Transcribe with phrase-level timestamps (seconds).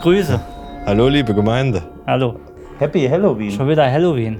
[0.00, 0.40] Grüße.
[0.86, 1.82] Hallo, liebe Gemeinde.
[2.06, 2.38] Hallo.
[2.78, 3.50] Happy Halloween.
[3.50, 4.38] Schon wieder Halloween.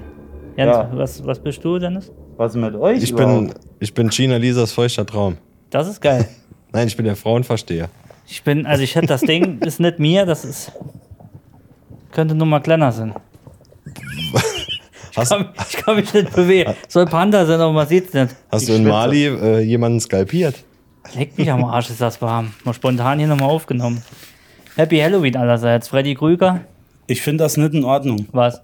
[0.55, 0.89] Jens, Ja.
[0.93, 2.11] was, was bist du, Dennis?
[2.37, 3.03] Was ist mit euch?
[3.03, 3.47] Ich überhaupt?
[3.47, 5.37] bin, ich bin Gina Lisas feuchter Traum.
[5.69, 6.27] Das ist geil.
[6.71, 7.89] Nein, ich bin der Frauenversteher.
[8.27, 10.71] Ich bin, also ich hätte das Ding, ist nicht mir, das ist.
[12.19, 13.13] Könnte nur mal kleiner sein.
[15.15, 16.73] Hast, Kann- Ich kann mich nicht bewegen.
[16.89, 18.35] Soll Panda sein, aber man sieht es nicht.
[18.51, 18.89] hast Ich du in schwitze.
[18.91, 20.55] Mali äh, jemanden skalpiert?
[21.15, 22.51] Leck mich am Arsch, ist das warm.
[22.65, 24.03] Mal spontan hier nochmal aufgenommen.
[24.75, 25.87] Happy Halloween allerseits.
[25.87, 26.59] Freddy Krüger,
[27.07, 28.27] Ich finde das nicht in Ordnung.
[28.33, 28.61] was?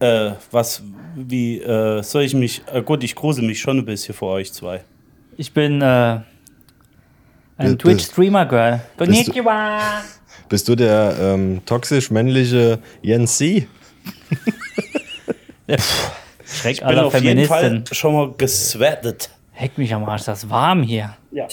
[0.00, 0.82] Äh, was,
[1.14, 4.52] wie, äh, soll ich mich, äh, gut, ich grusel mich schon ein bisschen vor euch
[4.52, 4.82] zwei.
[5.36, 6.18] Ich bin äh,
[7.56, 8.80] ein Twitch-Streamer-Girl.
[8.98, 9.78] Konnichiwa.
[10.48, 13.66] Bist du der ähm, toxisch männliche Jens C?
[16.46, 17.94] Schreck Ich bin aller auf jeden Fall Feministin.
[17.96, 19.30] schon mal gesweatet.
[19.52, 21.16] Heck mich am Arsch, das ist warm hier.
[21.32, 21.48] Ja.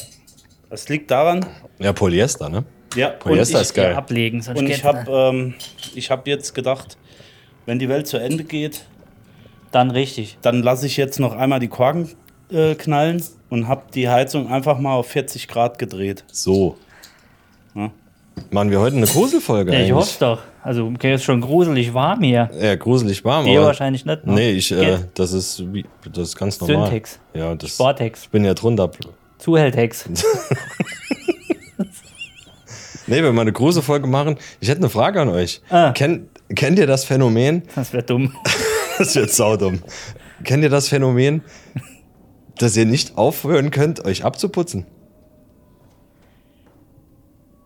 [0.69, 1.45] Das liegt daran,
[1.79, 2.63] Ja, Polyester, ne?
[2.95, 3.95] ja, Polyester und ist ich, geil.
[3.95, 5.09] Ablegen, sonst und geht's ich habe nicht.
[5.09, 5.53] ähm,
[5.95, 6.97] ich hab jetzt gedacht,
[7.65, 8.85] wenn die Welt zu Ende geht,
[9.71, 10.37] Dann richtig.
[10.41, 12.09] dann lasse ich jetzt noch einmal die Korken
[12.51, 16.23] äh, knallen und habe die Heizung einfach mal auf 40 Grad gedreht.
[16.31, 16.77] So.
[18.49, 19.95] Machen wir heute eine Gruselfolge Ja, ich eigentlich?
[19.95, 20.39] hoffe doch.
[20.63, 22.49] Also, okay, ist schon gruselig warm hier.
[22.59, 23.65] Ja, gruselig warm, aber...
[23.65, 24.25] wahrscheinlich nicht.
[24.25, 24.33] Ne?
[24.33, 26.87] Nee, ich, äh, das ist wie, das ist ganz normal.
[26.87, 27.19] Syntax.
[27.33, 28.23] Ja, das, Sportex.
[28.23, 28.89] ich bin ja drunter.
[29.37, 30.09] Zuhältex.
[33.05, 35.61] Nee, wenn wir eine Gruselfolge machen, ich hätte eine Frage an euch.
[35.69, 35.91] Ah.
[35.91, 38.33] Kennt, kennt ihr das Phänomen, Das wäre dumm.
[38.97, 39.81] das wird saudumm,
[40.45, 41.41] kennt ihr das Phänomen,
[42.57, 44.85] dass ihr nicht aufhören könnt, euch abzuputzen?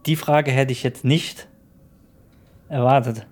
[0.07, 1.47] Die Frage hätte ich jetzt nicht
[2.69, 3.25] erwartet.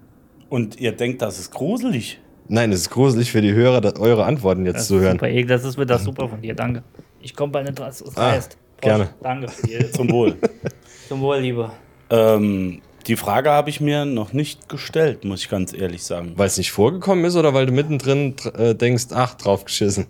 [0.50, 2.20] Und ihr denkt, das ist gruselig.
[2.48, 5.14] Nein, es ist gruselig für die Hörer, da- eure Antworten jetzt Das zu hören.
[5.20, 6.84] super, das ist wieder super von dir, danke.
[7.22, 8.58] Ich komme nicht dran, das Ah, heißt.
[8.82, 9.10] gerne.
[9.24, 9.48] Danke
[9.92, 10.36] Zum Wohl.
[11.10, 11.74] Zum Wohl, lieber.
[12.12, 16.34] ähm, die Frage habe ich mir noch nicht gestellt, muss ich ganz ehrlich sagen.
[16.36, 20.06] Weil es nicht vorgekommen ist oder weil du mittendrin äh, denkst, ach, drauf geschissen.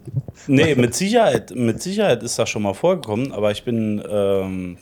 [0.47, 4.01] Nee, mit Sicherheit, mit Sicherheit ist das schon mal vorgekommen, aber ich bin.
[4.09, 4.77] Ähm,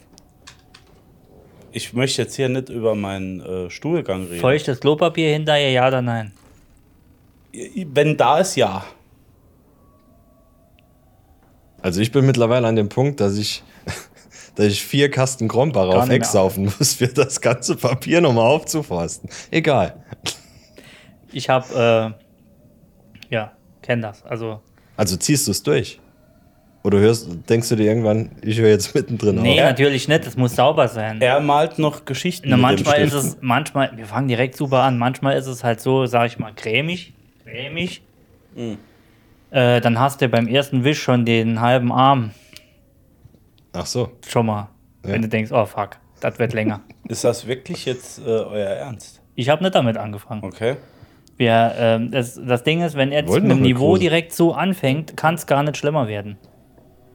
[1.73, 4.39] ich möchte jetzt hier nicht über meinen äh, Stuhlgang reden.
[4.39, 6.31] Feuchtes Klopapier hinterher, ja oder nein?
[7.51, 8.85] Wenn da ist, ja.
[11.81, 13.63] Also ich bin mittlerweile an dem Punkt, dass ich,
[14.55, 19.29] dass ich vier Kasten Krombacher auf Heck saufen muss, für das ganze Papier nochmal aufzuforsten.
[19.51, 20.03] Egal.
[21.31, 22.15] Ich habe,
[23.29, 23.51] äh, ja,
[23.81, 24.23] kenn das.
[24.23, 24.61] Also,
[24.95, 25.99] Also ziehst du es durch?
[26.83, 29.69] Oder hörst, denkst du dir irgendwann, ich höre jetzt mittendrin nee, auf?
[29.69, 31.21] natürlich nicht, es muss sauber sein.
[31.21, 32.49] Er malt noch Geschichten.
[32.49, 35.63] Na, mit dem manchmal ist es, manchmal, wir fangen direkt super an, manchmal ist es
[35.63, 37.13] halt so, sag ich mal, cremig,
[37.45, 38.01] cremig.
[38.53, 38.77] Mhm.
[39.51, 42.31] Äh, dann hast du beim ersten Wisch schon den halben Arm
[43.71, 44.11] Ach so.
[44.27, 44.67] schon mal.
[45.05, 45.13] Ja.
[45.13, 46.81] Wenn du denkst, oh fuck, das wird länger.
[47.07, 49.21] Ist das wirklich jetzt äh, euer Ernst?
[49.35, 50.43] Ich habe nicht damit angefangen.
[50.43, 50.75] Okay.
[51.37, 54.01] Wir, ähm, das, das Ding ist, wenn er mit dem Niveau Kruse.
[54.01, 56.37] direkt so anfängt, kann es gar nicht schlimmer werden.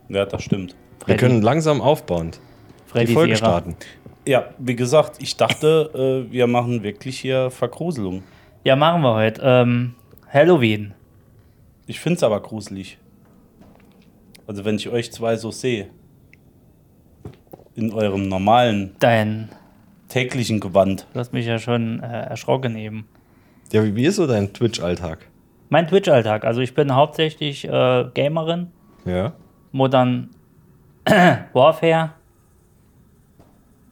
[0.09, 0.75] Ja, das stimmt.
[1.01, 2.41] Wir Freddy, können langsam aufbauend
[2.87, 3.77] die Freddys Folge starten.
[4.27, 8.23] Ja, wie gesagt, ich dachte, äh, wir machen wirklich hier Vergruselung.
[8.65, 9.41] Ja, machen wir heute.
[9.45, 9.95] Ähm,
[10.33, 10.95] Halloween.
[11.87, 12.99] Ich finde es aber gruselig.
[14.47, 15.89] Also, wenn ich euch zwei so sehe.
[17.75, 19.51] In eurem normalen, Dein,
[20.09, 21.07] täglichen Gewand.
[21.13, 23.07] du hast mich ja schon äh, erschrocken eben.
[23.73, 25.27] Ja, wie, wie ist so dein Twitch-Alltag?
[25.69, 26.45] Mein Twitch-Alltag.
[26.45, 28.69] Also ich bin hauptsächlich äh, Gamerin,
[29.05, 29.33] Ja.
[29.73, 30.31] Modern
[31.05, 32.13] Warfare.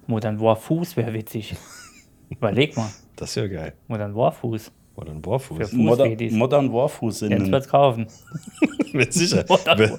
[0.06, 1.54] Modern Warfuß wäre witzig.
[2.31, 2.91] Überleg mal.
[3.16, 3.72] Das ist ja geil.
[3.88, 4.70] Modern Warfuß.
[4.97, 5.69] Bohrfuß.
[5.69, 6.16] Für Modern.
[6.32, 8.06] Modern Warfuß Jetzt in wird's kaufen.
[8.92, 9.44] Mit sicher.
[9.48, 9.98] Modern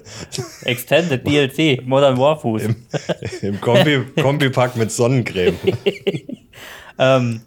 [0.64, 1.86] Extended DLC.
[1.86, 2.62] Modern Warfuß.
[3.42, 5.56] Im Kombi, Kombipack mit Sonnencreme.
[6.98, 7.42] Ähm,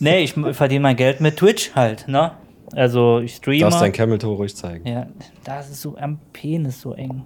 [0.00, 2.32] nee, ich verdiene mein Geld mit Twitch halt, ne?
[2.72, 3.60] Also ich streame.
[3.60, 4.86] Darfst dein Camel-Toe ruhig zeigen.
[4.86, 5.06] Ja,
[5.44, 7.24] da ist es so am Penis so eng.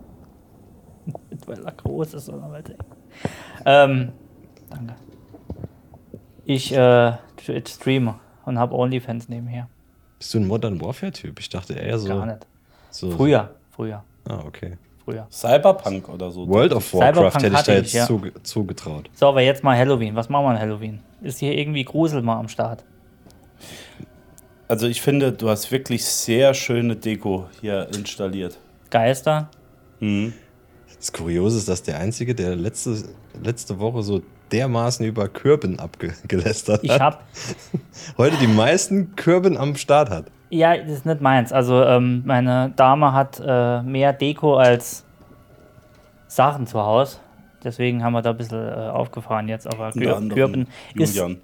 [1.47, 2.79] Weil er groß ist, sondern weil es eng
[3.65, 4.13] ähm,
[4.69, 4.95] Danke.
[6.45, 7.13] Ich äh,
[7.67, 9.69] streame und habe OnlyFans nebenher.
[10.19, 11.41] Bist du ein Modern Warfare-Typ?
[11.41, 12.09] Ich dachte eher so.
[12.09, 12.47] Gar nicht.
[12.91, 14.77] so Früher, früher, Ah, okay.
[15.05, 15.27] früher.
[15.31, 16.47] Cyberpunk oder so.
[16.47, 18.07] World of Cyberpunk Warcraft hätte ich da ich, jetzt ja.
[18.07, 19.11] zuge zugetraut.
[19.15, 20.15] So, aber jetzt mal Halloween.
[20.15, 21.01] Was machen wir an Halloween?
[21.23, 22.85] Ist hier irgendwie Grusel mal am Start?
[24.71, 28.57] Also, ich finde, du hast wirklich sehr schöne Deko hier installiert.
[28.89, 29.51] Geister?
[29.99, 30.33] Mhm.
[30.97, 33.03] Das Kuriose ist, dass der Einzige, der letzte,
[33.43, 34.23] letzte Woche so
[34.53, 37.25] dermaßen über Kürben abgelästert Ich hat, hab,
[38.17, 40.27] heute die meisten Kürben am Start hat.
[40.51, 41.53] Ja, das ist nicht meins.
[41.53, 45.05] Also ähm, meine Dame hat äh, mehr Deko als
[46.29, 47.17] Sachen zu Hause.
[47.65, 49.67] Deswegen haben wir da ein bisschen äh, aufgefahren jetzt.
[49.67, 51.41] Aber Kür Kürben ist, Julian.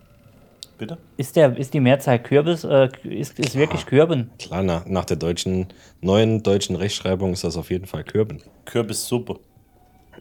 [0.79, 0.99] Bitte?
[1.17, 4.31] ist, der, ist die Mehrzahl Kürbis, äh, ist, ist wirklich Kürben.
[4.39, 5.69] Klar, nach, nach der deutschen,
[6.01, 8.43] neuen deutschen Rechtschreibung ist das auf jeden Fall Kürben.
[8.67, 9.41] Kürbissuppe.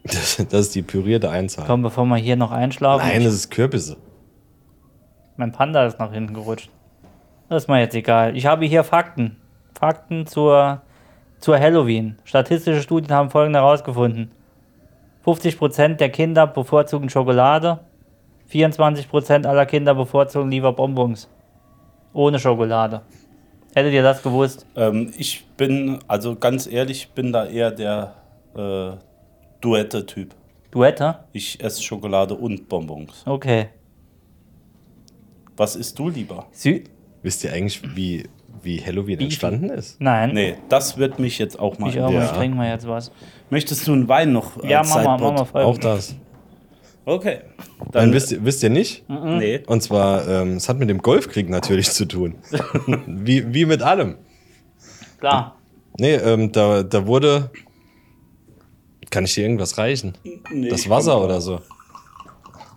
[0.04, 1.66] Das, das ist die pürierte Einzahl.
[1.66, 3.08] Komm, bevor wir hier noch einschlafen.
[3.08, 3.98] Nein, es ist Kürbisse.
[5.38, 6.70] Mein Panda ist nach hinten gerutscht.
[7.50, 8.38] Das ist mir jetzt egal.
[8.38, 9.38] Ich habe hier Fakten.
[9.78, 10.82] Fakten zur,
[11.40, 12.18] zur Halloween.
[12.24, 14.32] Statistische Studien haben folgende herausgefunden.
[15.26, 17.80] 50% der Kinder bevorzugen Schokolade.
[18.52, 21.30] 24% aller Kinder bevorzugen lieber Bonbons.
[22.14, 23.02] Ohne Schokolade.
[23.74, 24.66] Hättet ihr das gewusst?
[24.76, 28.14] Ähm, ich bin, also ganz ehrlich, bin da eher der
[28.56, 28.92] äh,
[29.60, 30.34] Duette-Typ.
[30.72, 31.20] Duette?
[31.34, 33.24] Ich esse Schokolade und Bonbons.
[33.26, 33.68] Okay.
[35.58, 36.46] Was isst du lieber?
[36.52, 36.82] Sü
[37.22, 38.30] Wisst ihr eigentlich, wie,
[38.62, 40.00] wie Halloween entstanden ist?
[40.00, 40.34] Nein.
[40.34, 41.90] Nee, das wird mich jetzt auch mal.
[41.90, 42.26] Ich auch, Ja.
[42.26, 43.12] ich trinke mal jetzt was.
[43.50, 44.64] Möchtest du einen Wein noch?
[44.64, 45.64] Ja, als mach mal, mach mal voll.
[45.64, 46.16] Auch das.
[47.06, 47.42] Okay.
[47.80, 49.08] Dann Dann wisst ihr, wisst ihr nicht?
[49.08, 49.64] Nee.
[49.68, 52.36] Und zwar, ähm, es hat mit dem Golfkrieg natürlich zu tun.
[53.08, 54.18] wie, wie mit allem.
[55.20, 55.56] Klar.
[56.00, 57.52] Nee, ähm, da, da wurde.
[59.12, 60.18] Kann ich dir irgendwas reichen?
[60.52, 61.62] Nee, Das Wasser oder so.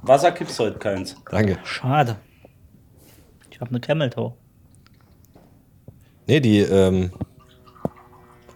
[0.02, 1.16] Wasser gibt's heute keins.
[1.30, 1.58] Danke.
[1.64, 2.16] Schade.
[3.50, 4.34] Ich habe eine Camel Toe.
[6.26, 7.10] Nee, die, ähm,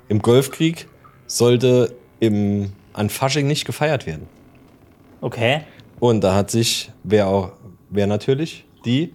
[0.09, 0.87] im Golfkrieg
[1.27, 4.29] sollte im, an Fasching nicht gefeiert werden.
[5.23, 5.63] Okay.
[6.01, 7.53] Und da hat sich, wer auch,
[7.89, 8.65] wer natürlich?
[8.85, 9.15] Die,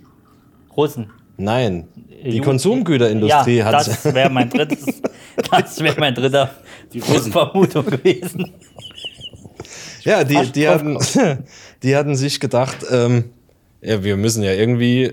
[0.75, 1.11] Russen.
[1.35, 1.89] nein,
[2.23, 3.73] die Konsumgüterindustrie ja, hat.
[3.73, 5.01] Das wäre mein drittes.
[5.51, 6.49] Das wäre mein dritter
[6.91, 7.31] Die Russen.
[7.31, 8.53] Vermutung gewesen.
[10.03, 10.97] Ja, die, die, hatten,
[11.83, 13.25] die hatten sich gedacht, ähm,
[13.81, 15.11] ja, wir müssen ja irgendwie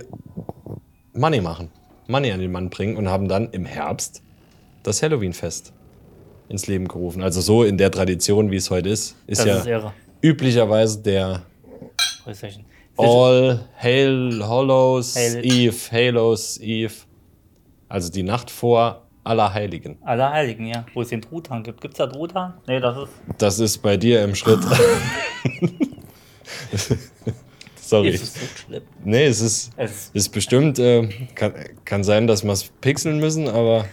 [1.12, 1.70] Money machen.
[2.06, 4.22] Money an den Mann bringen und haben dann im Herbst
[4.82, 5.72] das Halloween-Fest
[6.48, 7.22] ins Leben gerufen.
[7.22, 9.92] Also so in der Tradition, wie es heute ist, ist Das ja ist.
[10.24, 11.42] Üblicherweise der.
[12.96, 16.94] All Hail Hollows Hail- Eve, Halos Eve.
[17.88, 19.98] Also die Nacht vor Allerheiligen.
[20.02, 20.86] Allerheiligen, ja.
[20.94, 21.80] Wo es den Truthahn gibt.
[21.80, 22.54] Gibt es da Truthahn?
[22.66, 23.08] Nee, das ist.
[23.38, 24.60] Das ist bei dir im Schritt.
[27.76, 28.10] Sorry.
[28.10, 28.82] Ist es so schlimm?
[29.04, 31.52] Nee, es ist, Es, ist bestimmt, äh, kann,
[31.84, 33.84] kann sein, dass wir es pixeln müssen, aber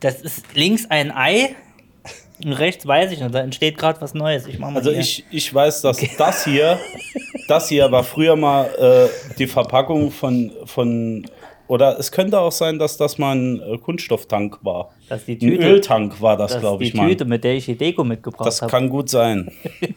[0.00, 1.56] das ist links ein Ei
[2.44, 3.34] rechts weiß ich nicht.
[3.34, 4.46] Da entsteht gerade was Neues.
[4.46, 5.00] Ich mach mal Also hier.
[5.00, 6.78] ich, ich weiß, dass das hier,
[7.48, 11.26] das hier war früher mal äh, die Verpackung von, von,
[11.66, 14.90] oder es könnte auch sein, dass das mal ein äh, Kunststofftank war.
[15.08, 15.66] Das ist die Ein Tüte.
[15.68, 17.08] Öltank war das, das glaube ich die mal.
[17.08, 18.70] Tüte, mit der ich die Deko mitgebracht Das habe.
[18.70, 19.50] kann gut sein.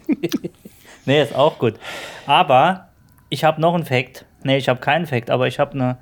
[1.06, 1.74] Nee, ist auch gut.
[2.28, 2.90] Aber
[3.30, 4.26] ich habe noch einen Fact.
[4.44, 5.98] Nee, ich habe keinen Fact, aber ich habe eine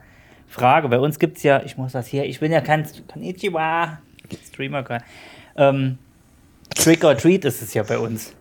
[0.47, 0.89] Frage.
[0.89, 3.99] Bei uns gibt es ja, ich muss das hier, ich bin ja kein Konnichiwa,
[4.51, 5.01] Streamer, kein,
[5.55, 5.97] ähm,
[6.75, 8.33] Trick or Treat ist es ja bei uns.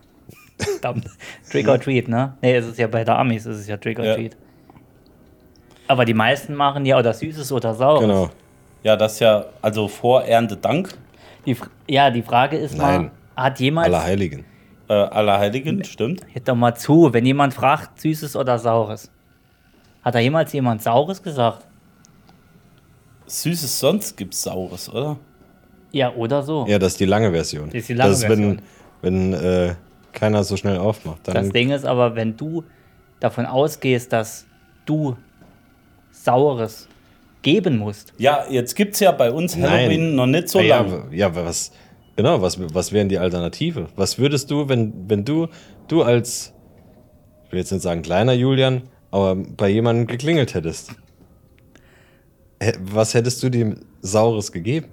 [1.50, 2.34] Trick or Treat, ne?
[2.42, 4.14] Nee, es ist ja bei der Amis, ist es ja Trick or Ja.
[4.14, 4.36] Treat.
[5.86, 8.00] Aber die meisten machen ja oder Süßes oder Saures.
[8.02, 8.30] genau.
[8.82, 10.96] Ja, das ist ja, also vor Erntedank,
[11.46, 11.56] Die,
[11.88, 13.10] ja, die Frage ist Nein.
[13.36, 14.44] mal, hat jemals, Allerheiligen.
[14.88, 16.20] äh, Allerheiligen, stimmt.
[16.32, 19.10] hört doch mal zu, wenn jemand fragt, Süßes oder Saures,
[20.02, 21.66] hat da jemals jemand Saures gesagt?
[23.26, 25.16] Süßes sonst gibt's Saures, oder?
[25.98, 26.64] Ja, oder so.
[26.68, 27.66] Ja, das ist die lange Version.
[27.66, 28.60] Das ist die lange das ist, Version.
[29.02, 29.74] wenn, wenn äh,
[30.12, 31.20] keiner so schnell aufmacht.
[31.24, 32.64] Das Ding ist aber, wenn du
[33.20, 34.46] davon ausgehst, dass
[34.86, 35.16] du
[36.10, 36.88] Saures
[37.42, 39.70] geben musst, Ja, jetzt gibt's ja bei uns Nein.
[39.70, 41.04] Halloween noch nicht so ja, lange.
[41.12, 41.70] ja, was,
[42.16, 43.86] genau, was, was wären die Alternative?
[43.96, 45.46] Was würdest du, wenn, wenn du,
[45.86, 46.52] du als,
[47.46, 50.90] ich will jetzt nicht sagen kleiner Julian, aber bei jemandem geklingelt hättest?
[52.60, 54.88] Hä- Was hättest du dem Saures gegeben?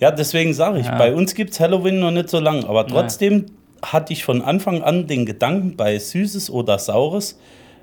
[0.00, 0.96] Ja, deswegen sage ich, Ja.
[0.98, 3.46] bei uns gibt's Halloween noch nicht so lange, aber trotzdem
[3.82, 7.38] hatte ich von Anfang an den Gedanken bei Süßes oder Saures,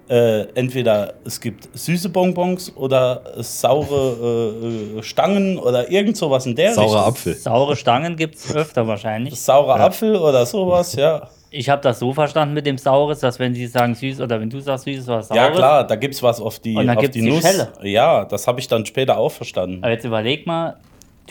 [0.10, 4.58] äh, entweder es gibt süße Bonbons oder saure
[4.98, 7.04] äh, äh, Stangen oder irgend sowas in der Saurer Richtung.
[7.14, 7.34] Apfel.
[7.36, 9.40] saure Stangen gibt es öfter wahrscheinlich.
[9.40, 11.30] Saurer Apfel oder sowas, ja.
[11.54, 14.50] Ich habe das so verstanden mit dem Saures, dass wenn sie sagen süß oder wenn
[14.50, 17.02] du sagst süß oder saures, Ja, klar, da gibt's was auf die, Und dann auf
[17.02, 17.42] gibt's die die Nuss.
[17.44, 17.70] Schelle.
[17.84, 19.80] Ja, das habe ich dann später auch verstanden.
[19.84, 20.78] aber jetzt überleg mal,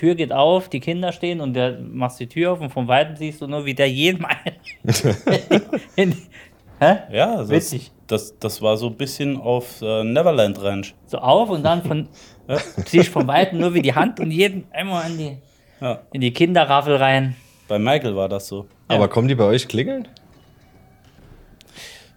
[0.01, 3.17] Tür geht auf, die Kinder stehen und der machst die Tür auf und von weitem
[3.17, 4.23] siehst du nur, wie der ein.
[5.95, 6.13] in,
[6.81, 6.97] hä?
[7.13, 7.93] Ja, das, Witzig.
[8.07, 10.95] Das, das war so ein bisschen auf äh, Neverland Ranch.
[11.05, 12.09] So auf und dann von
[12.87, 15.37] siehst von weitem nur wie die Hand und jeden einmal in die,
[15.83, 17.37] Ja, in die Kinderraffel rein.
[17.69, 18.67] bei Michael war das so.
[18.89, 20.09] Aber kommen die bei euch klingeln?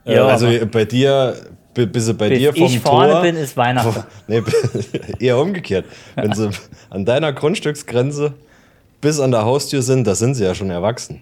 [0.05, 1.35] Ja, also bei dir,
[1.73, 3.21] bi- bis sie bei Bis dir vom ich vorne Tor.
[3.21, 4.03] bin, ist Weihnachten.
[4.27, 4.41] Nee,
[5.19, 5.85] eher umgekehrt.
[6.15, 6.49] Wenn sie
[6.89, 8.33] an deiner Grundstücksgrenze
[9.01, 11.21] bis an der Haustür sind, da sind sie ja schon erwachsen.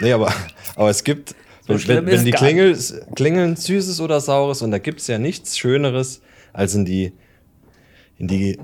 [0.00, 0.32] Nee, aber,
[0.74, 1.34] aber es gibt,
[1.66, 2.78] schlimm wenn, wenn die Klingel,
[3.14, 6.22] klingeln Süßes oder Saures und da gibt es ja nichts Schöneres,
[6.54, 7.12] als in die,
[8.18, 8.58] in die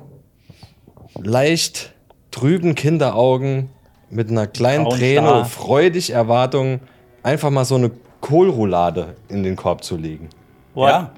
[1.21, 1.93] leicht
[2.31, 3.71] trüben Kinderaugen
[4.11, 6.81] mit einer kleinen Träne, freudig Erwartung,
[7.23, 7.91] einfach mal so eine
[8.29, 10.29] Kohlroulade in den Korb zu legen.
[10.75, 10.91] What?
[10.91, 11.11] Ja.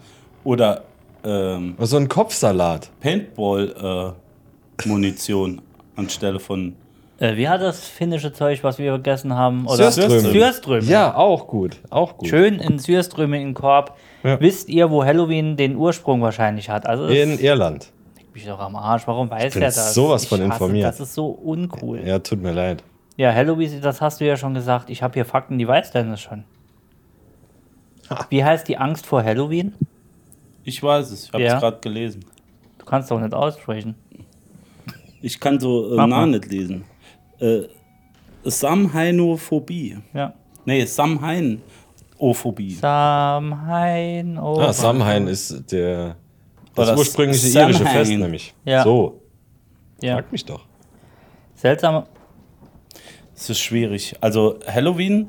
[0.45, 0.83] Oder
[1.25, 2.89] ähm, so ein Kopfsalat.
[3.01, 5.61] Paintball-Munition
[5.97, 6.77] anstelle von.
[7.19, 9.67] Äh, wie hat das finnische Zeug, was wir gegessen haben?
[9.67, 9.91] Oder.
[9.91, 10.89] Sürströmming.
[10.89, 11.79] Ja, auch gut.
[11.91, 12.29] Auch gut.
[12.29, 13.97] Schön in Sürströmming in den Korb.
[14.23, 14.41] Ja.
[14.41, 16.87] Wisst ihr, wo Halloween den Ursprung wahrscheinlich hat?
[16.87, 17.91] Also In Irland.
[18.17, 19.03] leck mich doch am Arsch.
[19.07, 19.93] Warum weiß bin der das?
[19.95, 20.87] sowas von hasse- informiert.
[20.87, 21.99] Das ist so uncool.
[22.01, 22.83] Ja, Ja, tut mir leid.
[23.19, 24.89] Halloween, das hast du ja schon gesagt.
[24.89, 26.45] Ich habe hier Fakten, die weiß Dennis schon.
[28.29, 29.75] Wie heißt die Angst vor Halloween?
[30.65, 31.59] Ich weiß es, ich habe es Ja.
[31.61, 32.25] gerade gelesen.
[32.79, 33.95] Du kannst doch nicht aussprechen.
[35.23, 36.85] Ich kann so äh, nah nicht lesen.
[37.39, 37.63] Äh,
[38.45, 39.99] Samhainophobie.
[40.15, 40.35] Ja.
[40.65, 42.75] Nee, Samhainophobie.
[42.75, 44.39] Samhain.
[44.39, 46.17] Oh, Ah, Samhain ist der,
[46.75, 47.71] das Oder ursprüngliche Samhain.
[47.71, 48.55] irische Fest nämlich.
[48.65, 48.83] Ja.
[48.85, 49.23] So,
[50.01, 50.15] Ja.
[50.15, 50.65] frag mich doch.
[51.55, 52.05] Seltsam.
[53.35, 54.17] Es ist schwierig.
[54.21, 55.29] Also Halloween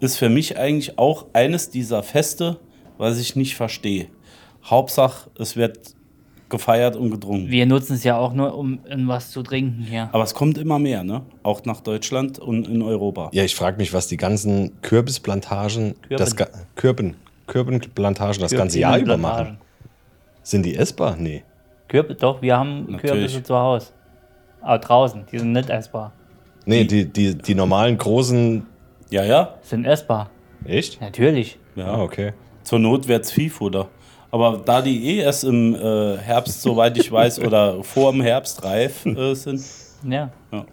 [0.00, 2.58] ist für mich eigentlich auch eines dieser Feste,
[2.98, 4.06] was ich nicht verstehe.
[4.64, 5.78] Hauptsache, es wird
[6.48, 7.50] gefeiert und getrunken.
[7.50, 10.08] Wir nutzen es ja auch nur, um was zu trinken hier.
[10.12, 11.22] Aber es kommt immer mehr, ne?
[11.42, 13.28] Auch nach Deutschland und in Europa.
[13.32, 18.98] Ja, ich frage mich, was die ganzen Kürbisplantagen, das Ga- Kürben, Kürbenplantagen das ganze Jahr
[18.98, 19.58] über machen.
[20.42, 21.16] Sind die essbar?
[21.18, 21.44] Nee.
[21.88, 23.00] Kürbis, doch, wir haben Natürlich.
[23.02, 23.88] Kürbisse zu Hause.
[24.62, 26.12] Aber draußen, die sind nicht essbar.
[26.64, 28.66] Nee, die, die, die normalen großen.
[29.10, 29.54] Ja, ja.
[29.62, 30.30] Sind essbar.
[30.64, 31.00] Echt?
[31.00, 31.58] Natürlich.
[31.76, 31.86] ja.
[31.94, 32.32] Ah, okay.
[32.62, 33.88] Zur Not wird's Viehfutter.
[34.30, 38.62] Aber da die eh erst im äh, Herbst, soweit ich weiß, oder vor dem Herbst
[38.62, 39.62] reif äh, sind,
[40.04, 40.66] Ja, ja.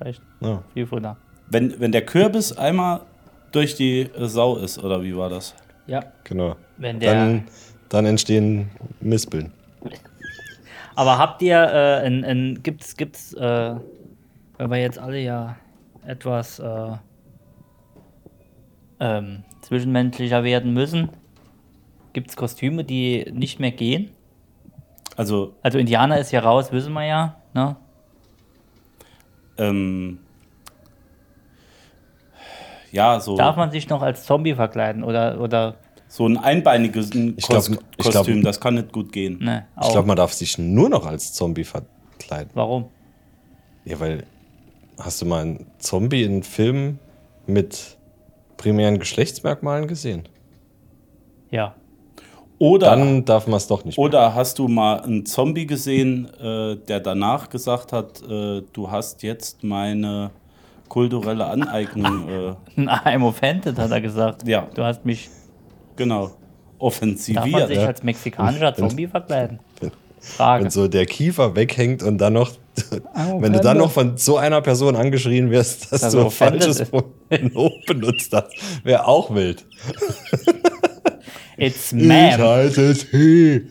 [0.00, 0.22] recht.
[0.40, 0.62] Ja.
[0.72, 1.16] Viel Futter.
[1.48, 3.00] wenn, wenn der Kürbis einmal
[3.52, 5.54] durch die äh, Sau ist, oder wie war das?
[5.86, 6.00] Ja.
[6.24, 6.56] Genau.
[6.78, 7.14] Wenn der.
[7.14, 7.44] Dann,
[7.90, 9.52] dann entstehen Mispeln.
[10.94, 13.74] Aber habt ihr, äh, in, in, gibt's, gibt's, äh,
[14.56, 15.56] weil wir jetzt alle ja
[16.06, 16.92] etwas äh,
[19.00, 21.10] ähm, zwischenmenschlicher werden müssen,
[22.12, 24.10] gibt es Kostüme, die nicht mehr gehen?
[25.16, 27.76] Also, Also Indianer ist ja raus, wissen wir ja, ne?
[29.58, 30.18] ähm,
[32.92, 35.76] ja, so, Darf man sich noch als Zombie verkleiden oder, oder
[36.08, 39.38] so ein einbeiniges Ich Kos glaub- ich Kostüm, glaub- das kann nicht gut gehen.
[39.42, 39.66] ne?
[39.82, 42.50] Ich glaube, man darf sich nur noch als Zombie verkleiden.
[42.54, 42.86] Warum?
[43.84, 44.24] Ja, weil
[44.98, 46.98] hast du mal einen Zombie in Filmen
[47.46, 47.96] mit
[48.56, 50.28] primären Geschlechtsmerkmalen gesehen?
[51.50, 51.74] Ja.
[52.58, 53.98] Oder, Dann darf man es doch nicht.
[53.98, 54.04] mehr.
[54.04, 59.22] oder hast du mal einen Zombie gesehen, äh, der danach gesagt hat, äh, du hast
[59.22, 60.30] jetzt meine
[60.88, 62.28] kulturelle Aneignung,
[62.76, 64.48] äh, I'm offended, hat er gesagt.
[64.48, 64.68] Ja.
[64.74, 65.28] Du hast mich.
[65.96, 67.68] genau, Darf man offensiviert.
[67.68, 69.58] sich als mexikanischer Zombie verkleiden?
[70.20, 70.64] Frage.
[70.64, 72.52] Wenn so der Kiefer weghängt und dann noch,
[73.38, 76.30] wenn du dann noch von so einer Person angeschrien wirst, dass Dass du er ein
[76.30, 77.04] falsches offended
[77.52, 78.52] Pronomen benutzt hast,
[78.84, 79.64] wäre auch wild.
[81.56, 82.38] It's Ich ma'am.
[82.38, 83.66] heiße Tee.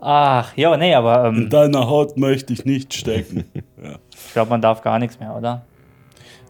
[0.00, 3.44] Ach, ja, nee, aber ähm, In deiner Haut möchte ich nicht stecken.
[3.82, 3.96] ja.
[4.26, 5.64] ich glaube, man darf gar nichts mehr, oder?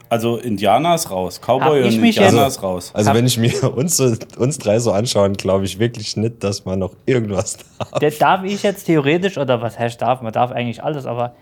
[0.09, 2.91] Also Indianer ist raus, Cowboy ich und mich Indianer ist raus.
[2.95, 6.65] Also Hab- wenn ich mir uns, uns drei so anschaue, glaube ich wirklich nicht, dass
[6.65, 7.99] man noch irgendwas darf.
[8.01, 11.35] Der, darf ich jetzt theoretisch, oder was heißt darf, man darf eigentlich alles, aber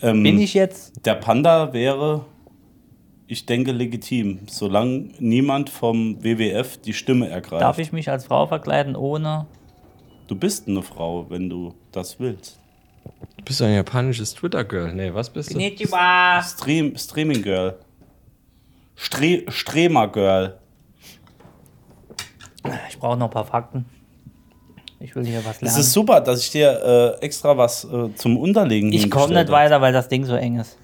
[0.00, 2.24] Ähm, bin ich jetzt, Der Panda wäre,
[3.26, 7.62] ich denke, legitim, solange niemand vom WWF die Stimme ergreift.
[7.62, 9.46] darf ich mich als Frau verkleiden ohne.
[10.28, 12.60] Du bist eine Frau, wenn du das willst.
[13.38, 14.92] Du bist ein japanisches Twitter-Girl.
[14.94, 15.54] Nee, was bist du?
[15.54, 16.42] Konnichiwa.
[16.42, 17.76] Stream, Streaming Girl.
[18.94, 20.58] Stre Stremer Girl.
[22.90, 23.86] Ich brauche noch ein paar Fakten.
[25.00, 25.80] Ich will hier was Es lernen.
[25.80, 29.80] ist super, dass ich dir äh, extra was äh, zum Unterlegen Ich komme nicht weiter,
[29.80, 30.76] weil das Ding so eng ist.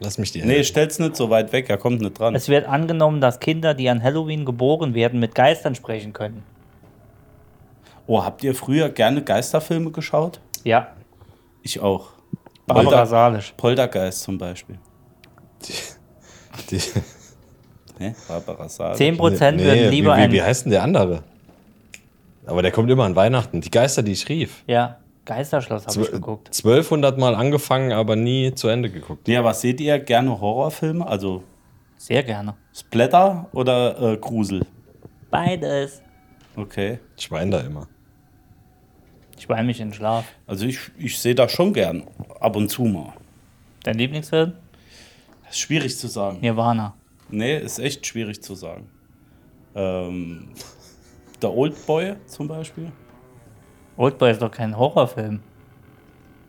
[0.00, 0.48] Lass mich die hab.
[0.48, 2.34] Nee, stell's nicht so weit weg, er kommt nicht dran.
[2.34, 6.42] Es wird angenommen, dass Kinder, die an Halloween geboren werden, mit Geistern sprechen können.
[8.06, 10.40] Oh, habt ihr früher gerne Geisterfilme geschaut?
[10.64, 10.88] Ja.
[11.62, 12.08] Ich auch.
[12.66, 13.54] Barbara Polter Salisch.
[13.56, 14.78] Poltergeist zum Beispiel.
[16.70, 16.80] Die,
[17.98, 18.14] Ne?
[18.26, 18.98] Barbara Salisch.
[18.98, 20.32] 10% Nee, würden lieber wie, wie, ein.
[20.32, 21.22] wie heißt denn der andere?
[22.46, 23.60] Aber der kommt immer an Weihnachten.
[23.60, 24.64] Die Geister, die ich rief.
[24.66, 26.48] Ja, Geisterschloss habe ich geguckt.
[26.48, 29.28] 1200 Mal angefangen, aber nie zu Ende geguckt.
[29.28, 29.98] Ja, was seht ihr?
[29.98, 31.06] Gerne Horrorfilme?
[31.06, 31.44] Also,
[31.96, 32.54] Sehr gerne.
[32.74, 34.66] Splatter oder äh, Grusel?
[35.30, 36.02] Beides.
[36.56, 36.98] Okay.
[37.16, 37.86] Ich weine da immer.
[39.38, 40.24] Ich weine mich in den Schlaf.
[40.46, 42.04] Also ich, ich sehe das schon gern.
[42.40, 43.14] Ab und zu mal.
[43.82, 44.52] Dein Lieblingsfilm?
[45.44, 46.38] Das ist schwierig zu sagen.
[46.40, 46.94] Nirvana.
[47.30, 48.90] Nee, ist echt schwierig zu sagen.
[49.74, 50.48] Ähm,
[51.42, 52.92] der Old Boy zum Beispiel.
[53.96, 55.40] Oldboy ist doch kein Horrorfilm.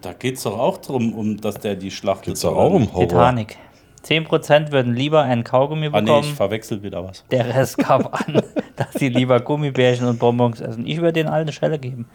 [0.01, 2.91] Da geht es doch auch darum, um, dass der die Schlacht Geht's doch auch um
[2.93, 3.07] Horror.
[3.07, 3.57] Titanic.
[4.05, 6.27] 10% würden lieber einen Kaugummi Ah, nee, bekommen.
[6.27, 7.23] ich verwechsel wieder was.
[7.29, 8.41] Der Rest gab an,
[8.75, 10.87] dass sie lieber Gummibärchen und Bonbons essen.
[10.87, 12.07] Ich würde denen alle eine Schelle geben.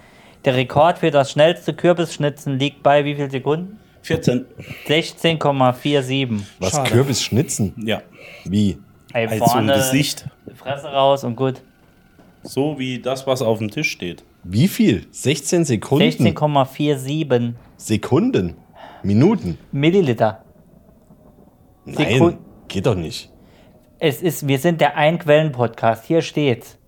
[0.44, 3.78] Der Rekord für das schnellste Kürbisschnitzen liegt bei wie viel Sekunden?
[4.02, 4.46] 14.
[4.86, 6.40] 16,47.
[6.58, 6.90] Was, Schade.
[6.90, 7.72] Kürbis schnitzen?
[7.84, 8.02] Ja.
[8.44, 8.78] Wie?
[9.12, 10.26] Ey, Als so ein vorne Gesicht.
[10.56, 11.62] Fresse raus und gut.
[12.46, 14.22] So wie das, was auf dem Tisch steht.
[14.44, 15.06] Wie viel?
[15.10, 16.04] 16 Sekunden?
[16.04, 18.54] 16,47 Sekunden?
[19.02, 19.58] Minuten?
[19.72, 20.44] Milliliter.
[21.84, 22.38] Nein, Sekund-
[22.68, 23.30] geht doch nicht.
[23.98, 26.04] Es ist, wir sind der Ein-Quellen-Podcast.
[26.04, 26.78] Hier steht's.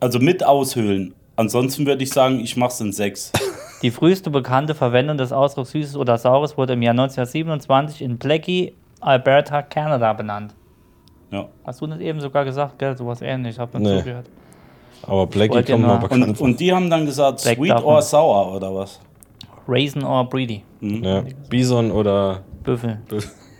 [0.00, 1.14] Also mit aushöhlen.
[1.34, 3.32] Ansonsten würde ich sagen, ich mache es in sechs.
[3.82, 8.74] Die früheste bekannte Verwendung des Ausdrucks Süßes oder Saures wurde im Jahr 1927 in Blackie,
[9.00, 10.54] Alberta, Kanada benannt.
[11.30, 11.46] Ja.
[11.64, 12.96] Hast du das eben sogar gesagt, gell?
[12.96, 13.54] Sowas ähnlich.
[13.56, 13.98] Ich hab nicht Nee.
[13.98, 14.26] zugehört.
[15.06, 16.46] Aber Blackie kommt mal bekannt Und, vor.
[16.46, 19.00] und die haben dann gesagt, Black sweet or sour oder was?
[19.68, 20.62] Raisin or Breedy.
[20.80, 21.22] Ja.
[21.48, 22.98] Bison oder Büffel.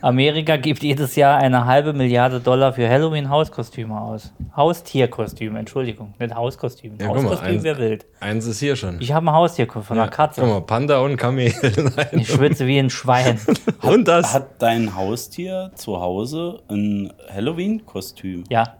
[0.00, 4.32] Amerika gibt jedes Jahr eine halbe Milliarde Dollar für Halloween-Hauskostüme aus.
[4.54, 6.96] Haustierkostüme, Entschuldigung, nicht Hauskostüme.
[7.00, 8.06] Ja, Hauskostüm wäre wild.
[8.20, 9.00] eins ist hier schon.
[9.00, 10.40] Ich habe ein Haustier von einer Katze.
[10.42, 11.52] Guck mal, Panda und Kamel.
[11.62, 12.06] Nein.
[12.12, 13.40] Ich schwitze wie ein Schwein.
[13.82, 14.34] und das?
[14.34, 18.44] Hat dein Haustier zu Hause ein Halloween-Kostüm?
[18.48, 18.74] ja.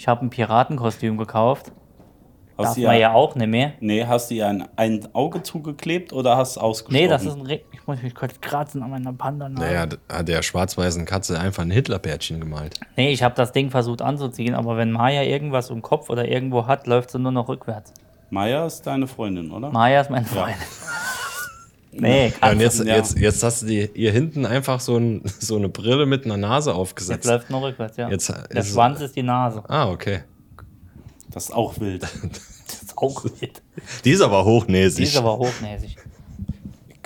[0.00, 1.72] Ich habe ein Piratenkostüm gekauft.
[2.56, 3.72] Hast Darf du man ja, ja auch nicht mehr.
[3.80, 7.02] nee, hast du ihr ein, ein Auge zugeklebt oder hast du ausgestochen?
[7.02, 9.96] Nee, das ist ein Re Ich muss mich kurz kratzen an meiner panda Naja, d-
[10.10, 12.78] hat der schwarz-weißen Katze einfach ein Hitlerbärtchen gemalt.
[12.96, 16.66] Nee, ich habe das Ding versucht anzuziehen, aber wenn Maya irgendwas im Kopf oder irgendwo
[16.66, 17.94] hat, läuft sie nur noch rückwärts.
[18.28, 19.70] Maya ist deine Freundin, oder?
[19.70, 20.54] Maya ist mein Freund.
[21.90, 22.52] Nee, Ja, Katze.
[22.54, 22.96] und jetzt, ja.
[22.96, 26.36] jetzt, jetzt hast du dir hier hinten einfach so, ein, so eine Brille mit einer
[26.36, 27.24] Nase Jetzt aufgesetzt.
[27.24, 28.08] läuft nur rückwärts, ja.
[28.10, 29.62] Jetzt Der ist Schwanz ist die Nase.
[29.68, 30.20] Ah, okay.
[31.30, 32.06] Das ist auch wild.
[32.68, 33.62] Das ist auch wild.
[34.04, 35.04] Die ist aber Die hochnäsig.
[35.06, 35.96] ist aber hochnäsig.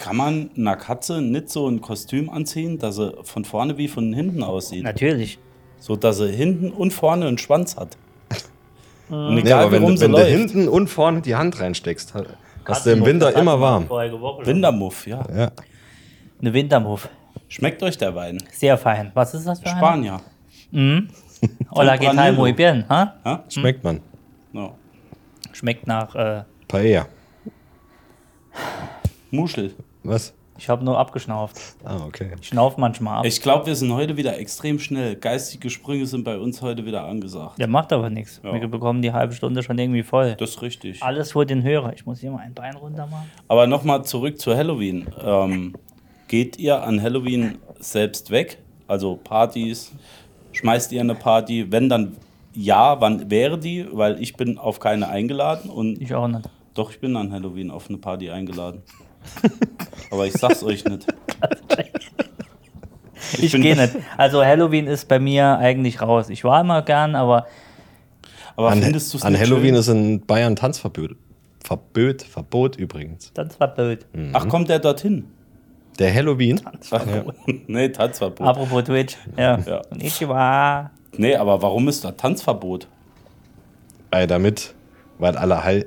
[0.02, 4.12] Kann man einer Katze nicht so ein Kostüm anziehen, dass sie von vorne wie von
[4.12, 4.82] hinten aussieht?
[4.82, 5.38] Natürlich.
[5.78, 7.96] So dass sie hinten und vorne einen Schwanz hat.
[9.08, 10.30] Und nee, egal, aber wenn, warum du- sie wenn du läuft.
[10.30, 12.24] hinten und vorne die Hand reinsteckst, ha-
[12.64, 13.88] hast du im Winter immer warm.
[13.88, 15.22] Wintermuff, ja.
[15.32, 15.50] Ja.
[16.40, 17.08] Eine Wintermuff.
[17.48, 18.38] Schmeckt euch der Wein?
[18.52, 19.10] Sehr fein.
[19.14, 19.78] Was ist das für eine?
[19.78, 20.20] Spanier.
[21.70, 22.32] Hola, ¿qué tal?
[22.32, 22.84] Muy bien.
[22.88, 23.14] Ha?
[23.24, 23.44] Ja?
[23.48, 24.00] Schmeckt man.
[24.52, 24.74] No.
[25.52, 27.06] Schmeckt nach, äh, Paella.
[29.30, 29.74] Muschel.
[30.04, 30.34] Was?
[30.58, 31.58] ich habe nur abgeschnauft.
[31.82, 32.30] Ah, okay.
[32.40, 33.24] Ich schnauf manchmal ab.
[33.24, 35.16] Ich glaube, wir sind heute wieder extrem schnell.
[35.16, 37.58] Geistige Sprünge sind bei uns heute wieder angesagt.
[37.58, 38.40] Der macht aber nichts.
[38.44, 38.52] Ja.
[38.52, 40.36] Wir bekommen die halbe Stunde schon irgendwie voll.
[40.38, 41.02] Das ist richtig.
[41.02, 41.94] Alles für den Hörer.
[41.94, 43.30] Ich muss hier mal ein Bein runter machen.
[43.48, 45.08] Aber nochmal zurück zu Halloween.
[45.24, 45.74] Ähm,
[46.28, 48.58] geht ihr an Halloween selbst weg?
[48.86, 49.92] Also Partys?
[50.52, 51.72] Schmeißt ihr eine Party?
[51.72, 52.16] Wenn dann
[52.54, 53.86] ja, wann wäre die?
[53.90, 56.48] Weil ich bin auf keine eingeladen und Ich auch nicht.
[56.74, 58.82] doch, ich bin an Halloween auf eine Party eingeladen.
[60.10, 61.06] Aber ich sag's euch nicht.
[63.38, 63.96] Ich bin- gehe nicht.
[64.16, 66.28] Also Halloween ist bei mir eigentlich raus.
[66.28, 67.46] Ich war immer gern, aber
[68.56, 69.74] Aber An, an nicht Halloween schön?
[69.76, 71.16] ist in Bayern Tanzverbot.
[71.64, 73.32] Verbot, Verbot übrigens.
[73.58, 74.04] war blöd.
[74.34, 75.26] Ach, kommt der dorthin?
[75.98, 76.60] Der Halloween?
[76.90, 77.04] Ach,
[77.66, 78.46] nee, Tanzverbot.
[78.46, 79.16] Apropos Twitch.
[79.38, 79.58] Ja.
[79.58, 79.82] Ja.
[79.88, 80.90] Konnichiwa.
[81.16, 82.88] Nee, aber warum ist da Tanzverbot?
[84.10, 84.74] Weil damit,
[85.18, 85.86] weil Allerheil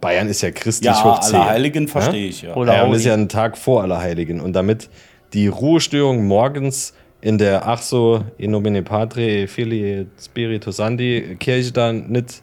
[0.00, 1.36] Bayern ist ja christlich Ja, hoch zehn.
[1.36, 2.54] Allerheiligen verstehe ich, ja.
[2.54, 2.96] Oder Audi.
[2.96, 4.40] ist ja ein Tag vor Allerheiligen.
[4.40, 4.88] Und damit
[5.32, 12.08] die Ruhestörung morgens in der ach so in nomine Patri Filii Spiritus Sancti Kirche dann
[12.08, 12.42] nicht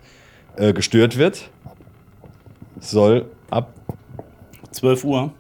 [0.56, 1.50] äh, gestört wird,
[2.80, 3.74] soll ab
[4.72, 5.34] 12 Uhr.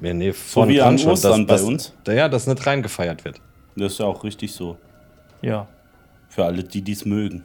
[0.00, 1.92] ja, nee, vorn wie an schon, Ostern dass, bei uns.
[2.04, 3.40] Dass, ja, das nicht reingefeiert wird.
[3.76, 4.76] Das ist ja auch richtig so.
[5.42, 5.68] Ja.
[6.28, 7.44] Für alle, die dies mögen.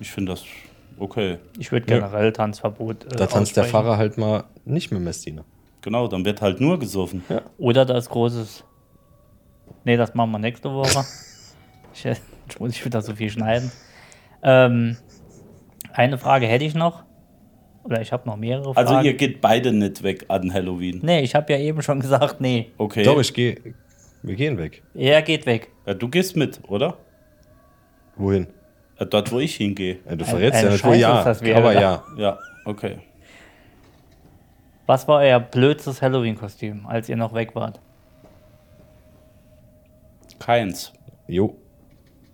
[0.00, 0.44] Ich finde das
[0.98, 1.38] okay.
[1.58, 3.04] Ich würde generell Tanzverbot.
[3.04, 3.64] Äh, Da tanzt der.
[3.64, 5.44] Pfarrer halt mal nicht mit Messdiener.
[5.80, 7.22] Genau, dann wird halt nur gesoffen.
[7.58, 8.64] Oder das großes.
[9.84, 11.04] Nee, das machen wir nächste Woche.
[11.94, 12.22] ich, jetzt
[12.60, 13.70] muss ich wieder so viel schneiden.
[14.42, 14.96] Ähm,
[15.92, 17.04] eine Frage hätte ich noch.
[17.84, 18.88] Oder ich habe noch mehrere Fragen.
[18.88, 21.00] Also ihr geht beide nicht weg an Halloween.
[21.02, 22.70] Nee, ich habe ja eben schon gesagt, nee.
[22.76, 23.02] Okay.
[23.02, 23.56] Doch, ich gehe.
[24.22, 24.82] Wir gehen weg.
[24.94, 25.70] Er geht weg.
[25.86, 26.98] ja, du gehst mit, oder?
[28.16, 28.48] Wohin?
[28.98, 29.98] Ja, dort, wo ich hingehe.
[30.08, 31.56] Ja, du verrätst ja Scheiße ja.
[31.56, 32.02] aber ja.
[32.16, 32.98] Ja, okay.
[34.86, 37.80] Was war euer blödstes Halloween-Kostüm, als ihr noch weg wart?
[40.38, 40.92] Keins.
[41.26, 41.56] Jo.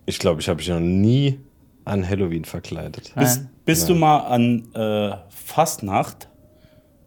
[0.06, 1.40] Ich glaube, ich habe mich noch nie
[1.84, 3.12] an Halloween verkleidet.
[3.16, 3.50] Bist, Nein.
[3.64, 6.28] bist du mal an äh, Fastnacht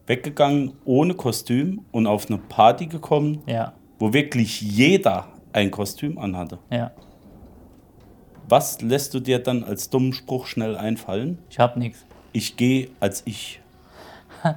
[0.05, 6.59] weggegangen ohne Kostüm und auf eine Party gekommen, Ja, wo wirklich jeder ein Kostüm anhatte?
[6.69, 6.91] ja.
[8.49, 11.37] Was lässt du dir dann als dummen Spruch schnell einfallen?
[11.49, 12.05] Ich hab nichts.
[12.33, 13.59] Ich gehe als ich.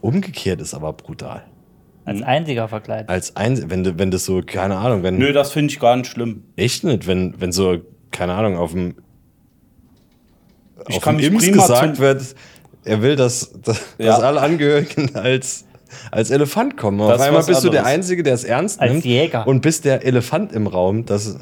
[0.00, 1.44] Umgekehrt ist aber brutal.
[2.04, 3.08] Als einziger verkleidet.
[3.10, 5.18] Als ein, wenn du, wenn das so, keine Ahnung, wenn.
[5.18, 6.44] Nö, das finde ich gar nicht schlimm.
[6.56, 7.78] Echt nicht, wenn, wenn so,
[8.10, 8.94] keine Ahnung, auf dem.
[10.88, 12.34] Ich auf kann dem mich Ims prima gesagt zum- wird,
[12.84, 14.06] er will, dass, dass, Ja.
[14.06, 15.66] dass alle Angehörigen als,
[16.10, 17.00] als Elefant kommen.
[17.00, 17.94] Und Das auf ist einmal was bist du der anderes.
[17.96, 19.04] Einzige, der es ernst Als nimmt.
[19.04, 19.46] Jäger.
[19.46, 21.04] Und bist der Elefant im Raum.
[21.04, 21.36] Das,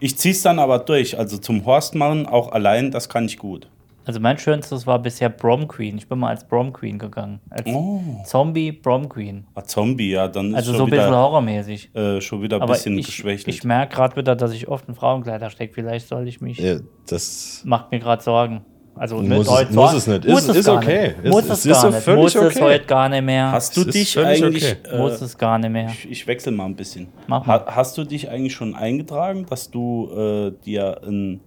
[0.00, 1.18] Ich zieh's dann aber durch.
[1.18, 3.68] Also zum Horst machen, auch allein, das kann ich gut.
[4.04, 5.98] Also mein schönstes war bisher Brom Queen.
[5.98, 7.40] Ich bin mal als Brom Queen gegangen.
[7.50, 8.00] Als Oh.
[8.24, 9.46] Zombie Brom Queen.
[9.54, 11.94] Ah, Zombie, ja, dann ist Also schon, so ein bisschen wieder, horrormäßig.
[11.94, 13.48] äh, schon wieder ein Aber bisschen ich, geschwächelt.
[13.54, 15.74] ich merke gerade wieder, dass ich oft in Frauenkleider stecke.
[15.74, 16.56] Vielleicht soll ich mich.
[16.58, 18.62] ja, das Macht mir gerade Sorgen.
[18.98, 20.26] Also Muss es- heute muss es nicht.
[20.26, 21.08] Muss Ist- es ist gar okay.
[21.08, 21.16] Nicht.
[21.24, 22.00] Es- Muss es es, ist gar nicht.
[22.02, 22.64] völlig Muss es okay.
[22.64, 23.52] heute gar nicht mehr.
[23.52, 24.64] Hast du Es ist dich eigentlich.
[24.84, 24.96] okay.
[24.98, 25.88] Muss Äh, es gar nicht mehr.
[25.88, 27.08] ich, ich wechsle mal ein bisschen.
[27.26, 27.60] Mach mal.
[27.60, 31.40] Ha, hast du dich eigentlich schon eingetragen, dass du äh, dir einen,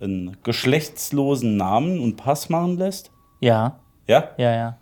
[0.00, 3.10] einen geschlechtslosen Namen und Pass machen lässt?
[3.40, 4.30] Ja, Ja?
[4.36, 4.76] ja, ja.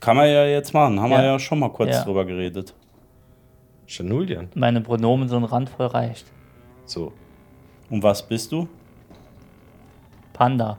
[0.00, 1.00] Kann man ja jetzt machen.
[1.00, 1.32] Haben wir Ja.
[1.32, 2.02] ja schon mal kurz Ja.
[2.04, 2.74] drüber geredet.
[3.86, 4.48] Chanulian.
[4.54, 6.26] Meine Pronomen sind randvoll reicht.
[6.86, 7.12] So.
[7.88, 8.66] Und was bist du?
[10.32, 10.78] Panda.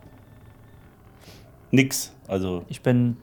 [1.76, 2.12] Nix.
[2.28, 3.18] Also, Ich bin.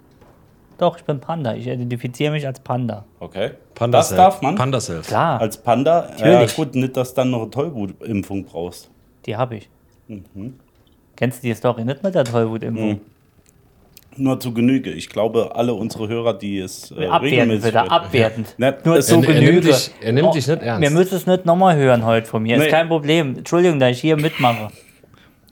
[0.78, 1.54] Doch, ich bin Panda.
[1.54, 3.04] Ich identifiziere mich als Panda.
[3.20, 3.50] okay.
[3.74, 4.16] Panda das Self.
[4.18, 4.54] darf man.
[4.56, 5.06] Panda Self.
[5.06, 6.08] Klar, Als Panda.
[6.18, 6.54] Ja, Natürlich.
[6.56, 8.90] gut, nicht, dass du dann noch eine Tollwutimpfung brauchst.
[9.26, 9.68] die habe ich.
[10.08, 10.54] Mhm.
[11.16, 13.00] Kennst du die Story nicht mit der Tollwutimpfung?
[14.16, 14.90] Nur zu Genüge.
[14.90, 18.54] Ich glaube, alle unsere Hörer, die es äh, Abwertend, regelmäßig bitte, hören- abwertend.
[18.58, 19.52] Ne, Nur es- zu Er- er Genüge.
[19.52, 20.82] nimmt dich- er nimmt dich nicht ernst.
[20.82, 22.58] Wir müssen es nicht nochmal hören heute von mir.
[22.58, 22.64] Nee.
[22.66, 23.36] Ist kein Problem.
[23.38, 24.68] Entschuldigung, dass ich hier mitmache.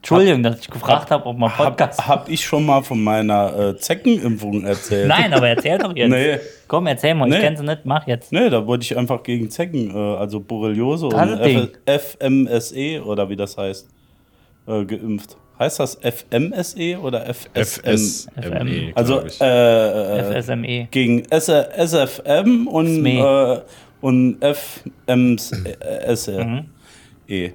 [0.01, 1.99] Entschuldigung, dass ich gefragt habe, ob man Podcast.
[2.01, 5.09] Hab, hab ich schon mal von meiner äh, Zeckenimpfung erzählt?
[5.09, 6.09] Nein, aber erzähl doch jetzt.
[6.11, 6.39] Nee.
[6.67, 7.29] Komm, erzähl mal.
[7.29, 7.41] Ich Nee.
[7.41, 7.85] kenn sie nicht.
[7.85, 8.33] Mach jetzt.
[8.33, 13.29] Nee, da wurde ich einfach gegen Zecken, äh, also Borreliose Das und FMSE E oder
[13.29, 13.89] wie das heißt,
[14.67, 15.37] äh, geimpft.
[15.59, 17.97] Heißt das FMSE oder FSM?
[17.97, 19.39] FSME, Also glaub ich.
[19.43, 20.89] äh, äh, FSME.
[20.91, 23.19] gegen S SFM und, SME.
[23.19, 23.61] äh,
[24.01, 26.65] und FMSE Mhm.
[27.29, 27.51] E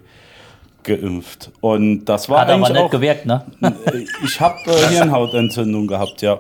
[0.86, 1.52] geimpft.
[1.62, 2.89] Und das war Hat aber eigentlich nicht auch.
[2.91, 3.43] gewirkt, ne?
[3.62, 6.39] Äh, Ich habe äh, Hirnhautentzündung gehabt, ja.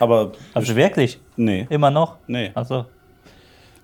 [0.00, 1.20] Aber Also wirklich?
[1.36, 2.16] nee, Immer noch?
[2.26, 2.86] nee, Also,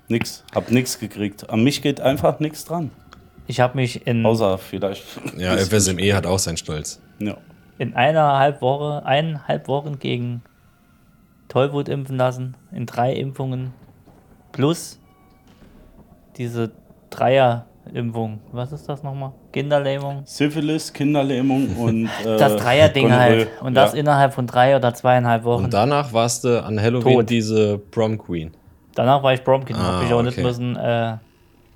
[0.08, 0.44] nix.
[0.54, 1.48] Hab nix gekriegt.
[1.50, 2.90] An mich geht einfach nichts dran.
[3.46, 5.04] ich habe mich in, Außer vielleicht.
[5.36, 7.00] Ja, FSME hat auch seinen Stolz.
[7.20, 7.36] Ja.
[7.78, 10.42] in eineinhalb Woche, eineinhalb Wochen gegen
[11.48, 12.56] Tollwut impfen lassen.
[12.72, 13.72] In drei Impfungen.
[14.52, 14.98] Plus
[16.36, 16.72] diese
[17.10, 18.40] Dreier-Impfung.
[18.52, 19.32] Was ist das nochmal?
[19.58, 20.22] Kinderlähmung?
[20.24, 22.08] Syphilis, Kinderlähmung und.
[22.24, 23.48] Äh, Das Dreier-Ding halt.
[23.60, 23.98] Und das ja.
[24.00, 25.64] innerhalb von drei oder zweieinhalb Wochen.
[25.64, 27.30] Und danach warst du an Halloween Tot.
[27.30, 28.52] diese Prom Queen.
[28.94, 29.74] Danach war ich Bromkin.
[29.76, 30.46] Ah, hab ich auch nicht okay.
[30.46, 30.76] müssen.
[30.76, 31.16] Äh,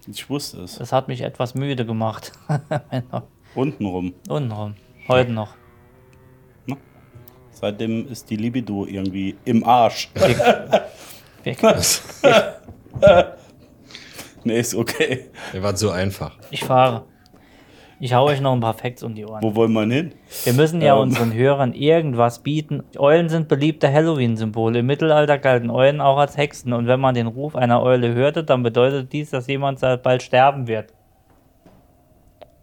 [0.09, 0.79] Ich wusste es.
[0.79, 2.33] das hat mich etwas müde gemacht.
[3.55, 4.15] Untenrum.
[4.29, 4.75] Untenrum.
[5.09, 5.55] Heute noch.
[7.51, 10.09] Seitdem ist die Libido irgendwie im Arsch.
[11.45, 11.59] Weg.
[14.45, 15.31] nee, ist okay.
[15.53, 16.37] Der war so einfach.
[16.51, 17.05] Ich fahre.
[18.05, 19.41] Ich hau euch noch ein paar Facts um die Ohren.
[19.45, 20.13] Wo wollen wir hin?
[20.43, 21.03] Wir müssen ja Ähm.
[21.03, 22.83] unseren Hörern irgendwas bieten.
[22.99, 24.81] Eulen sind beliebte Halloween-Symbole.
[24.81, 26.73] Im Mittelalter galten Eulen auch als Hexen.
[26.73, 30.67] Und wenn man den Ruf einer Eule hörte, dann bedeutet dies, dass jemand bald sterben
[30.67, 30.93] wird.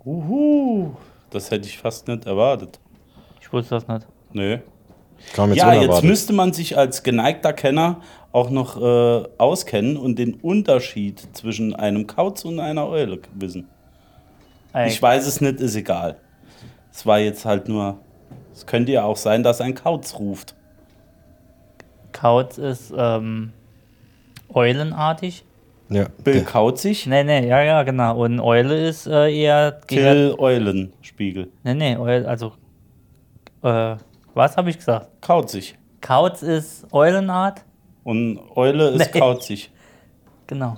[0.06, 0.92] Uhu.
[1.30, 2.78] Das hätte ich fast nicht erwartet.
[3.40, 4.08] Ich wusste das nicht.
[4.34, 4.60] Nee.
[5.34, 6.10] Kam jetzt Ja, jetzt unerwartet.
[6.10, 8.02] müsste man sich als geneigter Kenner
[8.34, 13.70] auch noch äh, auskennen und den Unterschied zwischen einem Kauz und einer Eule wissen.
[14.88, 16.18] Ich weiß es nicht, ist egal.
[16.92, 18.00] Es war jetzt halt nur.
[18.54, 20.56] Es könnte ja auch sein, dass ein Kauz ruft.
[22.12, 23.54] Kauz ist ähm,
[24.54, 25.46] eulenartig.
[25.90, 28.18] ja, Bill Kauzig, Nee, nee, ja, ja, genau.
[28.24, 29.80] Und Eule ist äh, eher.
[29.88, 31.50] Kill Eulenspiegel.
[31.64, 32.54] Nee, nee, Eule, also.
[33.64, 33.96] Äh,
[34.34, 35.10] was habe ich gesagt?
[35.22, 35.78] Kauzig.
[36.02, 37.64] Kauz ist Eulenart.
[38.04, 39.20] Und Eule ist Nee.
[39.20, 39.72] kauzig.
[40.48, 40.78] Genau.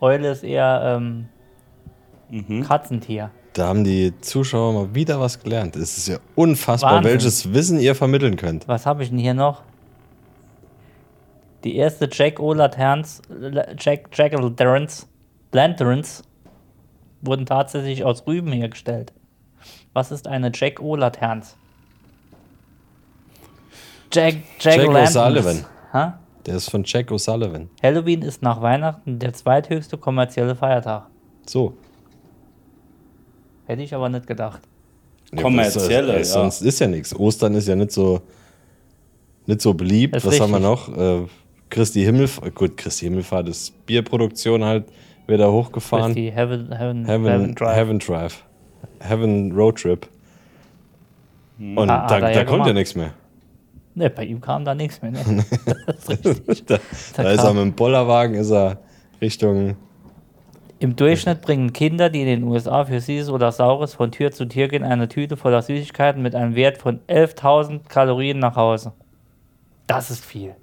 [0.00, 1.28] Eule ist eher ähm,
[2.34, 2.64] Mhm.
[2.64, 3.30] Katzentier.
[3.52, 5.76] da haben die Zuschauer mal wieder was gelernt.
[5.76, 7.12] Es ist ja unfassbar, Wahnsinn.
[7.12, 8.66] welches Wissen ihr vermitteln könnt.
[8.66, 9.62] Was habe ich denn hier noch?
[11.62, 13.22] Die erste Jack O-Lanterns,
[13.78, 15.06] Jack Jack Lanterns,
[15.52, 16.22] Lanterns
[17.22, 19.12] wurden tatsächlich aus Rüben hergestellt.
[19.92, 21.56] Was ist eine Jack O-Laterns?
[24.12, 25.16] Jack Jack, Jack Lanterns.
[25.16, 25.64] O'Sullivan.
[25.92, 26.18] Ha?
[26.46, 27.68] Der ist von Jack O'Sullivan.
[27.82, 31.06] Halloween ist nach Weihnachten der zweithöchste kommerzielle Feiertag.
[31.46, 31.74] So.
[33.66, 34.60] Hätte ich aber nicht gedacht.
[35.32, 36.24] Ja, Kommerzielle, ja.
[36.24, 37.14] Sonst ist ja nichts.
[37.18, 38.20] Ostern ist ja nicht so,
[39.46, 40.14] nicht so beliebt.
[40.14, 40.96] Was ist haben wir richtig.
[40.96, 41.22] noch?
[41.24, 41.26] Äh,
[41.70, 42.54] Christi Himmelfahrt.
[42.54, 44.84] Gut, Christi Himmelfahrt ist Bierproduktion halt
[45.26, 46.10] wieder hochgefahren.
[46.10, 47.74] ist die Heaven, Heaven, Heaven, Heaven Drive.
[47.76, 48.44] Heaven Drive.
[49.00, 50.06] Heaven Road Trip.
[51.58, 52.74] Und Ah, ah, da, da da ja kommt ja gemacht.
[52.74, 53.12] nichts mehr.
[53.96, 55.12] Ne, bei ihm kam da nichts mehr.
[55.12, 55.44] Ne?
[55.86, 56.66] Das ist richtig.
[56.66, 56.78] da
[57.16, 58.78] Da da ist er mit dem Bollerwagen, ist er
[59.20, 59.76] Richtung.
[60.84, 64.44] Im Durchschnitt bringen Kinder, die in den USA für Süßes oder Saures von Tür zu
[64.44, 68.92] Tür gehen, eine Tüte voller Süßigkeiten mit einem Wert von 11.000 Kalorien nach Hause.
[69.86, 70.54] Das ist viel.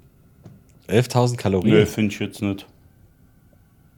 [0.88, 1.74] 11.000 Kalorien.
[1.74, 2.68] Nö, finde ich jetzt nicht.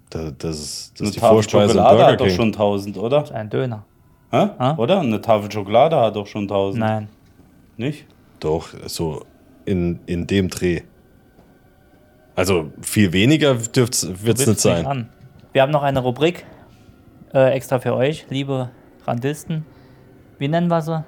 [0.09, 2.97] Da, das ist, das Eine ist die Tafel Vorspeise Schokolade Burger hat doch schon 1000,
[2.97, 3.21] oder?
[3.21, 3.85] Das ist ein Döner.
[4.31, 4.49] Hä?
[4.57, 4.75] Ah?
[4.79, 5.01] Oder?
[5.01, 6.81] Eine Tafel Schokolade hat doch schon 1000.
[6.81, 7.09] Nein.
[7.77, 8.07] Nicht?
[8.41, 9.27] Doch, so
[9.67, 10.81] in, in dem Dreh.
[12.35, 14.87] Also viel weniger wird es nicht sein.
[14.87, 15.09] An.
[15.55, 16.45] Wir haben noch eine Rubrik
[17.33, 18.71] äh, extra für euch, liebe
[19.07, 19.65] Randisten.
[20.37, 21.05] Wie nennen wir sie?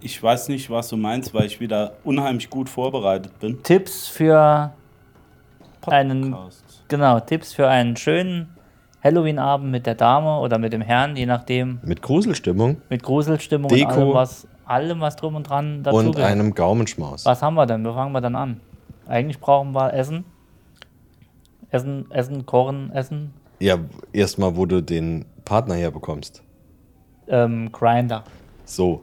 [0.00, 3.62] Ich weiß nicht, was du meinst, weil ich wieder unheimlich gut vorbereitet bin.
[3.62, 4.72] Tipps für
[5.86, 6.84] einen Podcast.
[6.88, 8.48] genau Tipps für einen schönen
[9.04, 13.90] Halloween-Abend mit der Dame oder mit dem Herrn, je nachdem, Mit Gruselstimmung mit Gruselstimmung Deko.
[13.90, 16.30] und allem was, allem was drum und dran dazu und gehört.
[16.30, 17.26] einem Gaumenschmaus.
[17.26, 17.84] Was haben wir denn?
[17.84, 18.62] Wo fangen wir dann an?
[19.06, 20.24] Eigentlich brauchen wir Essen.
[21.74, 23.32] Essen, Essen, Kochen, Essen.
[23.58, 23.78] Ja,
[24.12, 26.40] erstmal, wo du den Partner herbekommst.
[27.26, 28.22] Ähm, Grinder.
[28.64, 29.02] So,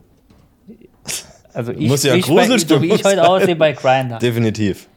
[1.53, 4.19] Also ich, Muss ja ich, bei, so wie ich heute aussehe bei Grinder.
[4.19, 4.88] definitiv.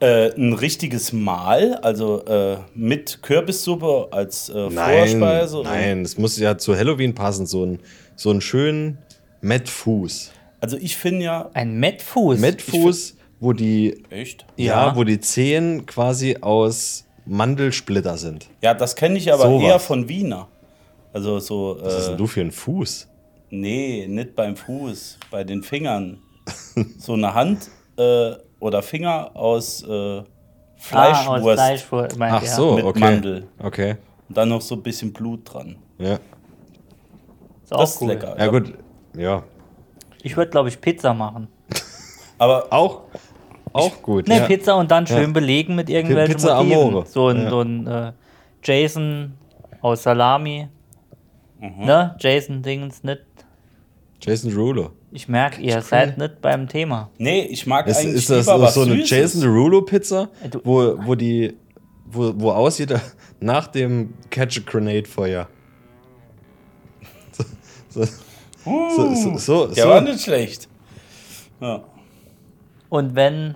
[0.00, 5.62] Äh, ein richtiges Mahl, also äh, mit Kürbissuppe als äh, Nein, Vorspeise.
[5.62, 7.78] nein, es muss ja zu Halloween passen, so ein,
[8.16, 8.98] so einen schönen
[9.40, 10.32] Mettfuß.
[10.60, 11.50] Also ich finde ja.
[11.54, 12.40] Ein Mettfuß.
[12.40, 14.44] Mettfuß, wo die, Echt?
[14.56, 14.96] ja, Ja.
[14.96, 18.48] wo die Zehen quasi aus Mandelsplitter sind.
[18.62, 19.62] Ja, das kenne ich aber Sowas.
[19.62, 20.48] eher von Wiener.
[21.12, 21.76] Also so.
[21.80, 23.08] Was ist Äh, denn du für ein Fuß?
[23.50, 26.18] nee, nicht beim Fuß, bei den Fingern.
[26.98, 30.24] so eine Hand äh, oder Finger aus äh, ah, aus
[30.76, 31.44] Fleischwurst.
[31.54, 32.18] Fleischwurst.
[32.18, 32.48] meint Ach er.
[32.48, 32.98] so, mit okay.
[33.00, 33.46] Mandel.
[33.62, 33.96] Okay,
[34.28, 35.76] Und dann noch so ein bisschen Blut dran.
[35.98, 36.18] ja.
[37.64, 38.08] Ist auch Das ist cool.
[38.08, 38.36] lecker.
[38.38, 38.72] Ja gut,
[39.16, 39.42] ja.
[40.22, 41.48] Ich würde, glaube ich, Pizza machen.
[42.38, 43.02] Aber Auch,
[43.74, 44.28] auch gut.
[44.28, 44.46] Ne, ja.
[44.46, 45.26] Pizza und dann schön Ja.
[45.28, 46.78] belegen mit irgendwelchen Pizza Motiven.
[46.88, 47.06] Amore.
[47.06, 47.50] So ein, Ja.
[47.50, 48.12] so ein äh,
[48.62, 49.32] Jason
[49.80, 50.68] aus Salami.
[51.60, 51.84] Mhm.
[51.84, 52.14] Ne?
[52.18, 53.22] Jason Dings nicht.
[54.20, 54.90] Jason Derulo.
[55.10, 57.10] Ich merke, ihr seid nicht beim Thema.
[57.18, 59.10] nee, ich mag Ist, eigentlich ist das lieber was so eine Süßes.
[59.10, 60.28] Jason Derulo Pizza,
[60.64, 61.54] wo, wo die,
[62.06, 62.94] wo, wo aussieht
[63.40, 65.48] nach dem Catch a Grenade Feuer?
[67.94, 69.90] So, so, so, so, so, Der so.
[69.90, 70.66] war nicht schlecht.
[71.60, 71.84] Ja.
[72.92, 73.54] Und wenn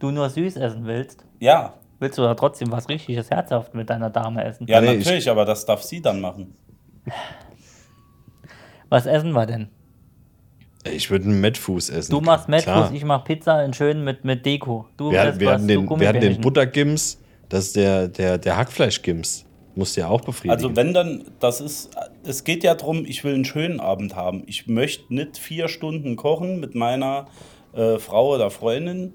[0.00, 4.10] du nur süß essen willst, Ja, willst du da trotzdem was richtiges herzhaft mit deiner
[4.10, 4.66] Dame essen.
[4.68, 6.54] ja Nee, ich- natürlich, aber das darf sie dann machen.
[8.90, 9.68] Was essen wir denn?
[10.92, 12.10] Ich würde einen Mettfuß essen.
[12.10, 12.92] Du machst Mettfuß, Klar.
[12.92, 14.86] ich mach Pizza in schön mit, mit Deko.
[14.98, 16.40] Du Wir, isst wir, was, hatten du den, wir hatten den.
[16.42, 19.46] Buttergims, das ist der, der, der Hackfleischgims.
[19.74, 20.52] Musst du ja auch befriedigen.
[20.52, 21.90] Also wenn dann, das ist,
[22.24, 24.42] es geht ja darum, ich will einen schönen Abend haben.
[24.46, 27.26] Ich möchte nicht vier Stunden kochen mit meiner
[27.76, 29.14] äh, Frau oder Freundin.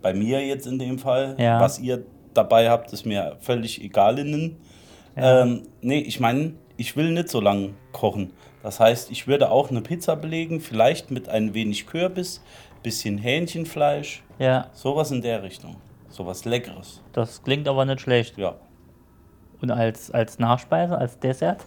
[0.00, 1.34] Bei mir jetzt in dem Fall.
[1.38, 1.60] Ja.
[1.60, 4.56] Was ihr dabei habt, ist mir völlig egal innen.
[5.16, 8.32] Ähm, nee, ich meine, ich will nicht so lange kochen.
[8.62, 12.42] Das heißt, ich würde auch eine Pizza belegen, vielleicht mit ein wenig Kürbis,
[12.82, 15.76] bisschen Hähnchenfleisch, Ja, sowas in der Richtung.
[16.08, 17.02] Sowas Leckeres.
[17.12, 18.38] das klingt aber nicht schlecht.
[18.38, 18.54] Ja.
[19.60, 21.64] Und als, als Nachspeise, als Dessert?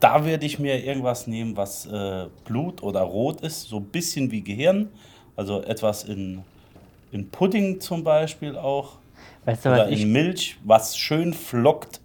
[0.00, 4.30] Da werde ich mir irgendwas nehmen, was äh, Blut oder rot ist, so ein bisschen
[4.30, 4.88] wie Gehirn.
[5.38, 6.42] Also etwas in,
[7.12, 8.96] in Pudding zum Beispiel auch.
[9.44, 12.00] Weißt du, Oder was ich, in Milch, was schön flockt,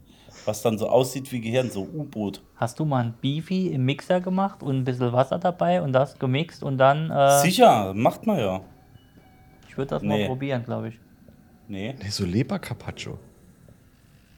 [0.46, 2.42] was dann so aussieht wie Gehirn, so U-Boot.
[2.58, 6.20] hast du mal ein Beefy im Mixer gemacht und ein bisschen Wasser dabei und das
[6.20, 8.62] gemixt und dann, äh, Sicher, macht man ja.
[9.68, 10.10] ich würde das Nee.
[10.20, 11.00] mal probieren, glaube ich.
[11.68, 11.96] Nee.
[12.02, 13.18] Nee, so Leber-Carpaccio.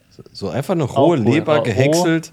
[0.09, 1.23] So, so einfach eine rohe cool.
[1.25, 2.31] Leber Roh- gehäckselt,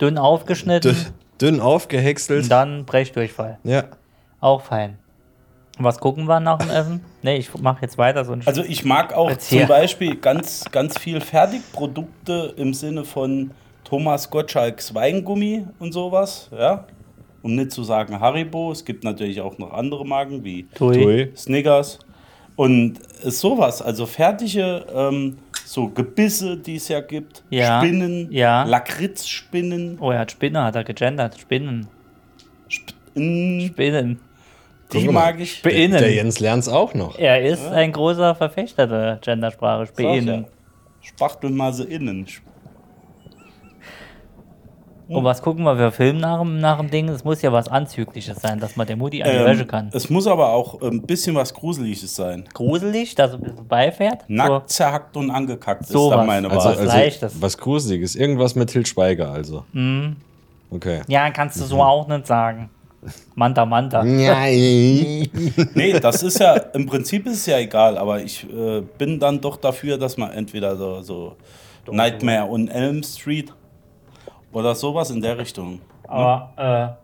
[0.00, 1.06] Dünn aufgeschnitten dünn,
[1.54, 2.42] dünn aufgehäckselt.
[2.44, 3.58] und dann Brechdurchfall.
[3.64, 3.84] Ja.
[4.40, 4.98] Auch fein.
[5.78, 7.00] Was gucken wir nach dem Essen?
[7.22, 9.66] Ne, ich mache jetzt weiter so ein Also ich mag auch Jetzt zum.
[9.66, 13.50] Beispiel ganz, ganz viel Fertigprodukte im Sinne von
[13.84, 16.84] Thomas Gottschalks Weingummi und sowas, ja.
[17.42, 21.02] Um nicht zu sagen Haribo, es gibt natürlich auch noch andere Marken wie Tui.
[21.02, 21.32] Tui.
[21.36, 22.00] Snickers
[22.56, 28.64] und sowas, also fertige ähm, so Gebisse, die es ja gibt, Ja, Spinnen, ja.
[28.64, 31.38] Lakritzspinnen, Oh, er hat Spinner, hat er gegendert.
[31.38, 31.86] Spinnen.
[32.68, 34.20] Spinnen, Spinnen.
[34.92, 35.12] Die mal.
[35.12, 35.62] mag ich.
[35.62, 35.98] Der, Spinnen.
[35.98, 37.18] der Jens lernt's auch noch.
[37.18, 39.86] Er ist ein großer Verfechter der Gendersprache.
[39.86, 40.14] Sag ja.
[40.14, 40.46] Spinnen.
[41.00, 42.26] Spachtelmase innen.
[45.08, 47.08] Und was gucken wir für Film nach, dem- nach dem Ding?
[47.08, 49.86] Es muss ja was Anzügliches sein, dass man der Mutti an die Wäsche kann.
[49.86, 52.44] Ähm, es muss aber auch ein bisschen was Gruseliges sein.
[52.52, 54.24] Gruselig, dass er ein bisschen beifährt.
[54.28, 56.18] Nackt, zerhackt und angekackt ist Sowas.
[56.18, 56.76] dann meine Also, Wahl.
[56.78, 57.40] was Leichtes.
[57.40, 58.16] was Gruseliges.
[58.16, 59.64] Irgendwas mit Til Schweiger, also.
[59.72, 60.16] Mhm.
[60.70, 61.00] Okay.
[61.08, 62.68] Ja, kannst du so auch nicht sagen.
[63.34, 64.02] Manta Manta.
[64.04, 65.28] Nein.
[65.74, 69.40] nee, das ist ja, im Prinzip ist es ja egal, aber ich äh, bin dann
[69.40, 71.36] doch dafür, dass man entweder so, so
[71.90, 73.52] Nightmare on Elm Street
[74.52, 75.80] oder sowas in der Richtung.
[76.06, 76.98] Aber,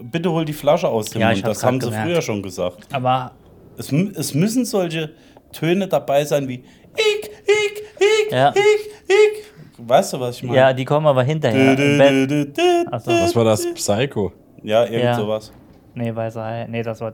[0.00, 2.06] Bitte hol die Flasche aus dem Ja, Mund, das haben sie gemerkt.
[2.08, 2.86] früher schon gesagt.
[2.90, 3.32] äh, aber
[3.76, 5.10] Es, es müssen solche
[5.52, 6.62] Töne dabei sein wie
[6.96, 7.82] ich, ich,
[8.26, 8.52] ich, Ja.
[8.54, 9.44] ich, ich.
[9.88, 10.56] Weißt du, was ich meine?
[10.58, 12.84] ja, die kommen aber hinterher dü, dü, dü.
[12.90, 13.64] Achso, Was war das?
[13.74, 14.32] Psycho?
[14.62, 15.14] Ja, irgend Ja.
[15.14, 15.52] sowas.
[15.94, 16.66] nee, weißer Hai.
[16.68, 17.12] Nee, das war.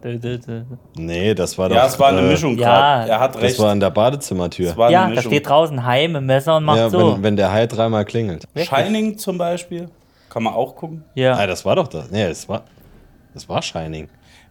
[0.96, 1.76] Nee, das war doch.
[1.76, 2.66] Ja, es war eine äh, Mischung ja,
[2.98, 3.10] gerade.
[3.10, 3.58] Er hat Das recht.
[3.58, 4.74] war an der Badezimmertür.
[4.90, 7.14] Ja, da steht draußen Hai mit Messer und macht ja, so.
[7.14, 8.44] wenn, wenn der Hai dreimal klingelt.
[8.56, 9.88] Shining zum Beispiel.
[10.28, 11.04] Kann man auch gucken.
[11.08, 11.46] Ah, ja.
[11.46, 12.10] das war doch das.
[12.10, 12.64] Nee, das war.
[13.32, 14.08] Das war Shining.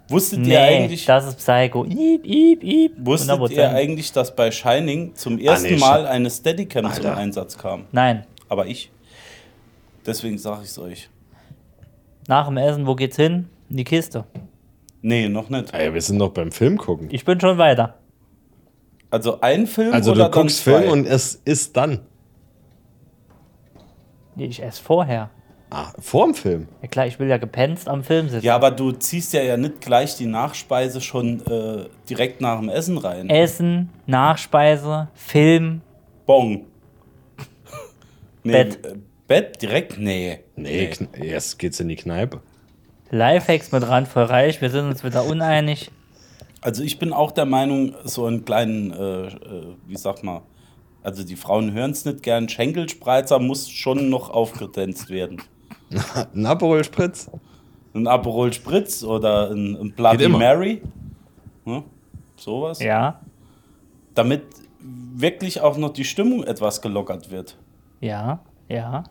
[0.10, 1.86] Wusstet Nee, ihr eigentlich, das ist Psycho.
[1.86, 2.92] Iep, iep, iep.
[3.00, 3.52] wusstet 100%.
[3.54, 7.18] ihr eigentlich, dass bei Shining zum ersten Ah, nee, Mal eine Steadicam zum Alter.
[7.18, 7.86] Einsatz kam?
[7.94, 8.26] Nein.
[8.50, 8.92] Aber ich.
[10.06, 11.10] Deswegen sage ich es euch.
[12.28, 13.48] Nach dem Essen, wo geht's hin?
[13.70, 14.26] In die Kiste.
[15.02, 15.74] Nee, noch nicht.
[15.74, 17.10] Ey, wir sind noch beim Film gucken.
[17.12, 17.96] Ich bin schon weiter.
[19.10, 20.80] Also ein Film Also oder du guckst dann zwei?
[20.82, 22.00] Film und es ist dann.
[24.36, 25.30] Nee, Ich esse vorher.
[25.70, 26.68] Ah, vorm Film.
[26.84, 28.46] Ja klar, ich will ja gepenst am Film sitzen.
[28.46, 32.70] Ja, aber du ziehst ja, ja nicht gleich die Nachspeise schon äh, direkt nach dem
[32.70, 33.28] Essen rein.
[33.28, 35.82] Essen, Nachspeise, Film.
[36.28, 36.66] Bong.
[38.44, 38.80] nee, Bett.
[39.28, 39.98] Bett direkt?
[39.98, 40.40] Nee.
[40.56, 42.42] Nee, kn- erst geht's in die Kneipe.
[43.10, 44.62] Lifehacks mit Rand voll reich.
[44.62, 45.92] Wir sind uns wieder uneinig.
[46.62, 50.42] Also ich bin auch der Meinung, so einen kleinen, äh, äh, wie sag mal,
[51.04, 55.42] also die Frauen hören es nicht gern, Schenkelspreizer muss schon noch aufgetanzt werden.
[56.34, 57.30] Ein Aperol Spritz?
[57.94, 60.28] Ein Aperol Spritz oder ein, ein Bloody.
[60.30, 60.82] Mary.
[61.66, 61.84] Hm?
[62.38, 62.80] Sowas.
[62.82, 63.20] Ja,
[64.16, 64.44] Damit
[64.80, 67.58] wirklich auch noch die Stimmung etwas gelockert wird.
[68.00, 69.04] ja, ja.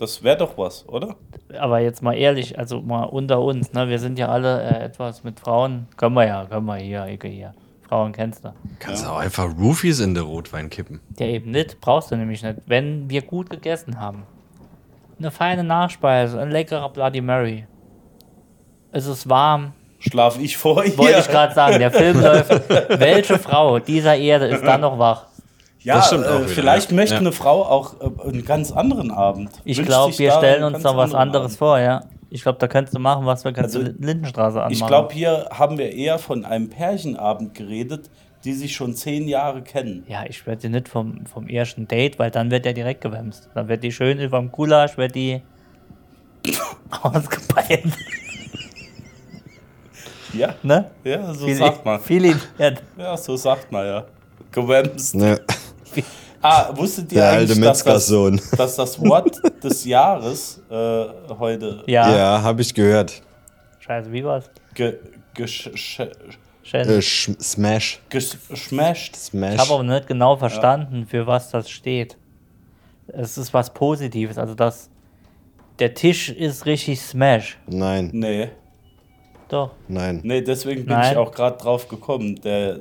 [0.00, 1.16] Das wäre doch was, oder?
[1.58, 3.86] Aber jetzt mal ehrlich, also mal unter uns, ne?
[3.90, 5.88] Wir sind ja alle äh, etwas mit Frauen.
[5.98, 7.52] Können wir ja, können wir hier, Ecke hier.
[7.86, 8.54] Frauen kennst du.
[8.78, 11.00] Kannst du auch einfach Roofies in den Rotwein kippen.
[11.18, 11.82] Ja, eben nicht.
[11.82, 12.60] Brauchst du nämlich nicht.
[12.64, 14.22] Wenn wir gut gegessen haben.
[15.18, 17.66] Eine feine Nachspeise, ein leckerer Bloody Mary.
[18.92, 19.74] Es ist warm.
[19.98, 20.96] Schlaf ich vor ihr.
[20.96, 22.48] Wollte ich gerade sagen, der Film läuft.
[22.98, 25.26] Welche Frau dieser Erde ist dann noch wach?
[25.82, 26.96] Ja, Das stimmt auch äh, vielleicht ja.
[26.96, 27.20] möchte Ja.
[27.20, 29.50] eine Frau auch äh, einen ganz anderen Abend.
[29.64, 31.58] Ich glaube, wir da stellen uns noch was anderes Abend.
[31.58, 32.04] vor, ja.
[32.28, 34.72] Ich glaube, da könntest du machen, was wir kannst Also, Lindenstraße anmachen.
[34.72, 38.08] Ich glaube, hier haben wir eher von einem Pärchenabend geredet,
[38.44, 40.04] die sich schon zehn Jahre kennen.
[40.06, 43.48] Ja, ich werde nicht vom, vom ersten Date, weil dann wird der direkt gewämst.
[43.54, 45.42] Dann wird die schön über dem Gulasch, wird die
[47.02, 47.98] ausgepeitscht.
[50.32, 50.90] Ja, Ne?
[51.04, 52.00] ja so Viel, sagt man.
[52.00, 52.36] viel.
[52.96, 54.04] Ja, so sagt man ja.
[54.52, 55.14] Gewämst.
[55.16, 55.40] Ne,
[56.42, 58.06] Ah, wusstet ihr der eigentlich, alte dass das,
[58.56, 61.04] dass das Wort des Jahres äh,
[61.38, 62.16] heute Ja.
[62.16, 63.20] Ja, habe ich gehört.
[63.80, 64.50] Scheiße, wie war's?
[64.74, 64.94] ge,
[65.34, 66.00] gesch, sch.
[66.72, 68.00] Äh, Sch Smash.
[68.08, 69.16] geschmasht?
[69.16, 69.54] Smash.
[69.54, 72.16] Ich habe aber nicht genau verstanden, für was das steht.
[73.08, 74.88] Es ist was Positives, also das.
[75.80, 77.58] Der Tisch ist richtig Smash.
[77.66, 78.50] Nein, Nee,
[79.48, 79.72] Doch.
[79.88, 80.20] nein.
[80.22, 81.12] nee, deswegen bin Nein.
[81.12, 82.36] ich auch gerade drauf gekommen.
[82.42, 82.78] Der,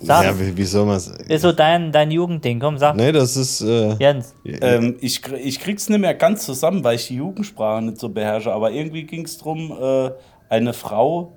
[0.00, 1.08] Sag, Ja, wie, wie soll man es.
[1.08, 2.60] ist so dein, dein Jugendding.
[2.60, 2.96] Komm, sag.
[2.96, 3.60] Nee, das ist.
[3.60, 4.34] Äh, Jens.
[4.44, 8.52] ähm, ich, ich krieg's nicht mehr ganz zusammen, weil ich die Jugendsprache nicht so beherrsche,
[8.52, 10.10] aber irgendwie ging es darum, äh,
[10.48, 11.32] eine Frau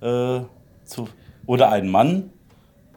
[0.00, 0.40] äh,
[0.84, 1.08] zu,
[1.46, 2.30] oder ein Mann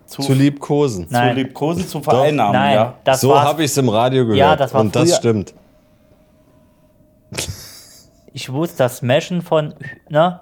[0.05, 1.07] zu, zu liebkosen.
[1.07, 1.35] zu Nein.
[1.35, 2.53] liebkosen, zu vereinnahmen.
[2.53, 2.93] Nein, Ja.
[3.03, 4.37] das so habe ich es im Radio gehört.
[4.39, 5.53] Ja, das war Und das früher- stimmt.
[8.33, 9.73] Ich wusste das Smashen von,
[10.09, 10.39] ne?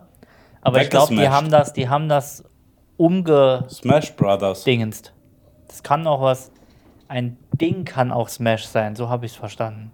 [0.62, 2.44] Aber ich glaube, die haben das, die haben das
[3.00, 3.78] umgedingenst.
[3.82, 4.66] Smash Brothers.
[5.68, 6.52] Das kann auch was.
[7.08, 9.92] Ein Ding kann auch Smash sein, so habe ich es verstanden.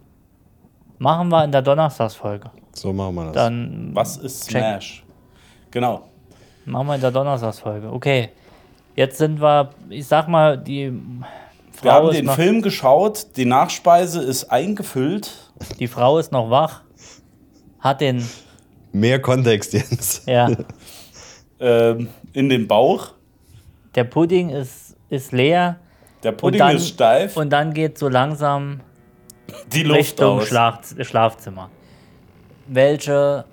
[0.97, 2.49] Machen wir in der Donnerstagsfolge.
[2.73, 3.33] So machen wir das.
[3.33, 4.61] Dann Was ist check.
[4.61, 5.03] Smash?
[5.71, 6.03] Genau.
[6.65, 7.91] Machen wir in der Donnerstagsfolge.
[7.91, 8.29] Okay.
[8.95, 11.01] Jetzt sind wir, ich sag mal, die Wir
[11.73, 15.51] Frau, haben ist den Film geschaut, die Nachspeise ist eingefüllt.
[15.79, 16.81] die Frau ist noch wach.
[17.79, 18.25] Hat den,
[18.93, 20.23] Mehr Kontext, Jens.
[20.25, 20.49] ja,
[21.59, 23.13] ähm, in den Bauch.
[23.95, 25.79] der Pudding ist, ist leer.
[26.23, 27.37] Der Pudding dann, ist steif.
[27.37, 28.81] Und dann geht so langsam
[29.71, 30.47] die Luft Richtung aus.
[30.47, 31.69] Schlaf, Schlafzimmer.
[32.67, 33.45] Welche.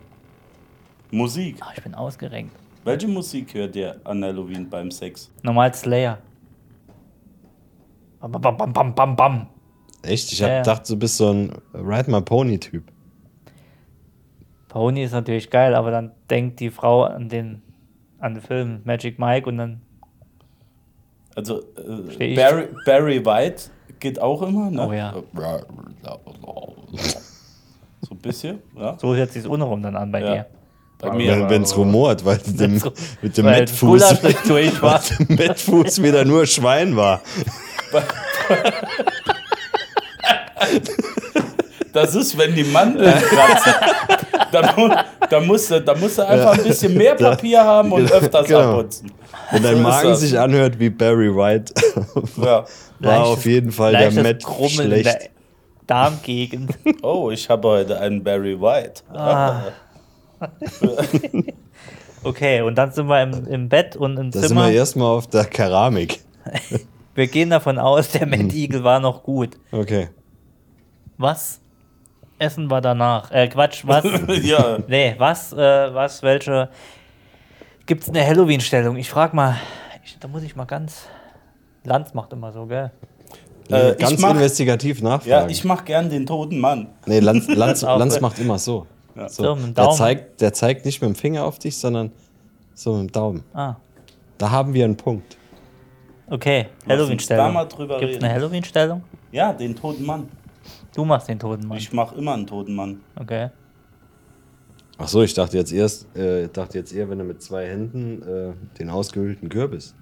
[1.11, 1.57] Musik.
[1.61, 2.57] Ach, ich bin ausgerenkt.
[2.85, 5.31] Welche Musik hört ihr an Halloween beim Sex?
[5.43, 6.19] Normal Slayer.
[8.21, 9.47] Bam, bam, bam, bam, bam, bam.
[10.03, 10.33] Echt?
[10.33, 10.59] Ich Ja, hab ja.
[10.63, 12.85] gedacht, du bist so ein Ride My Pony-Typ.
[14.69, 17.63] Pony ist natürlich geil, aber dann denkt die Frau an den,
[18.23, 19.81] an den Film Magic Mike und dann
[21.35, 21.61] Also
[22.18, 23.64] äh, ich- Barry, Barry White
[24.01, 24.87] geht auch immer, ne?
[24.89, 25.14] Oh ja.
[28.05, 28.99] So ein bisschen, ja.
[28.99, 30.35] so hört sich unrum dann an bei Ja.
[30.35, 30.47] dir.
[30.99, 31.49] Bei mir.
[31.49, 32.83] Wenn es rumort, weil mit dem,
[33.23, 34.23] mit dem Mettfuß,
[35.29, 37.20] Mettfuß wieder nur Schwein war.
[41.93, 43.73] Das ist, wenn die Mandeln kratzen.
[44.53, 48.47] Da, da, musst du, da musst du einfach ein bisschen mehr Papier haben und öfters
[48.47, 48.79] Genau.
[48.79, 49.11] abputzen.
[49.51, 51.73] Wenn dein Magen sich anhört wie Barry White,
[52.43, 52.65] Ja.
[53.01, 55.07] war auf jeden Fall der Matt Krummeln schlecht.
[55.07, 55.19] der
[55.87, 56.71] Darmgegend.
[57.03, 59.03] Oh, ich habe heute einen Barry White.
[59.13, 59.63] Ah.
[62.25, 64.69] Okay, und dann sind wir im, im Bett und im Da sind Zimmer.
[64.69, 66.21] wir erstmal auf der Keramik.
[67.15, 69.59] Wir gehen davon aus, der Mad Eagle war noch gut.
[69.73, 70.09] Okay.
[71.19, 71.61] Was
[72.43, 73.30] essen wir danach?
[73.30, 74.05] Äh, Quatsch, was?
[74.43, 74.78] ja.
[74.88, 75.57] nee, was, äh,
[75.95, 76.68] was, welche.
[77.86, 78.97] Gibt es eine Halloween-Stellung?
[78.97, 79.57] Ich frag mal,
[80.05, 81.07] ich, da muss ich mal ganz.
[81.84, 82.90] Lanz macht immer so, gell?
[83.70, 85.51] Äh, ich Ganz mach- investigativ Ja, nachfragen.
[85.51, 86.88] ich mache gern den toten Mann.
[87.07, 87.82] nee, Lanz, Lanz.
[87.82, 88.86] Lanz macht immer so.
[89.26, 92.12] So, mit dem der, zeigt, der zeigt nicht mit dem Finger auf dich, sondern
[92.74, 93.45] so mit dem Daumen.
[93.53, 93.74] Ah,
[94.38, 95.36] Da haben wir einen Punkt.
[96.30, 96.66] okay.
[96.88, 97.68] Halloween-Stellung.
[97.99, 99.03] Gibt es eine Halloween-Stellung?
[99.32, 100.28] Ja, den toten Mann.
[100.95, 101.79] Du machst den toten Mann.
[101.79, 103.01] Ich mache immer einen toten Mann.
[103.17, 103.51] Okay.
[104.99, 108.23] Ach so, ich dachte jetzt erst, äh, dachte jetzt eher, wenn du mit zwei Händen
[108.23, 109.95] äh, den ausgehöhlten Kürbis.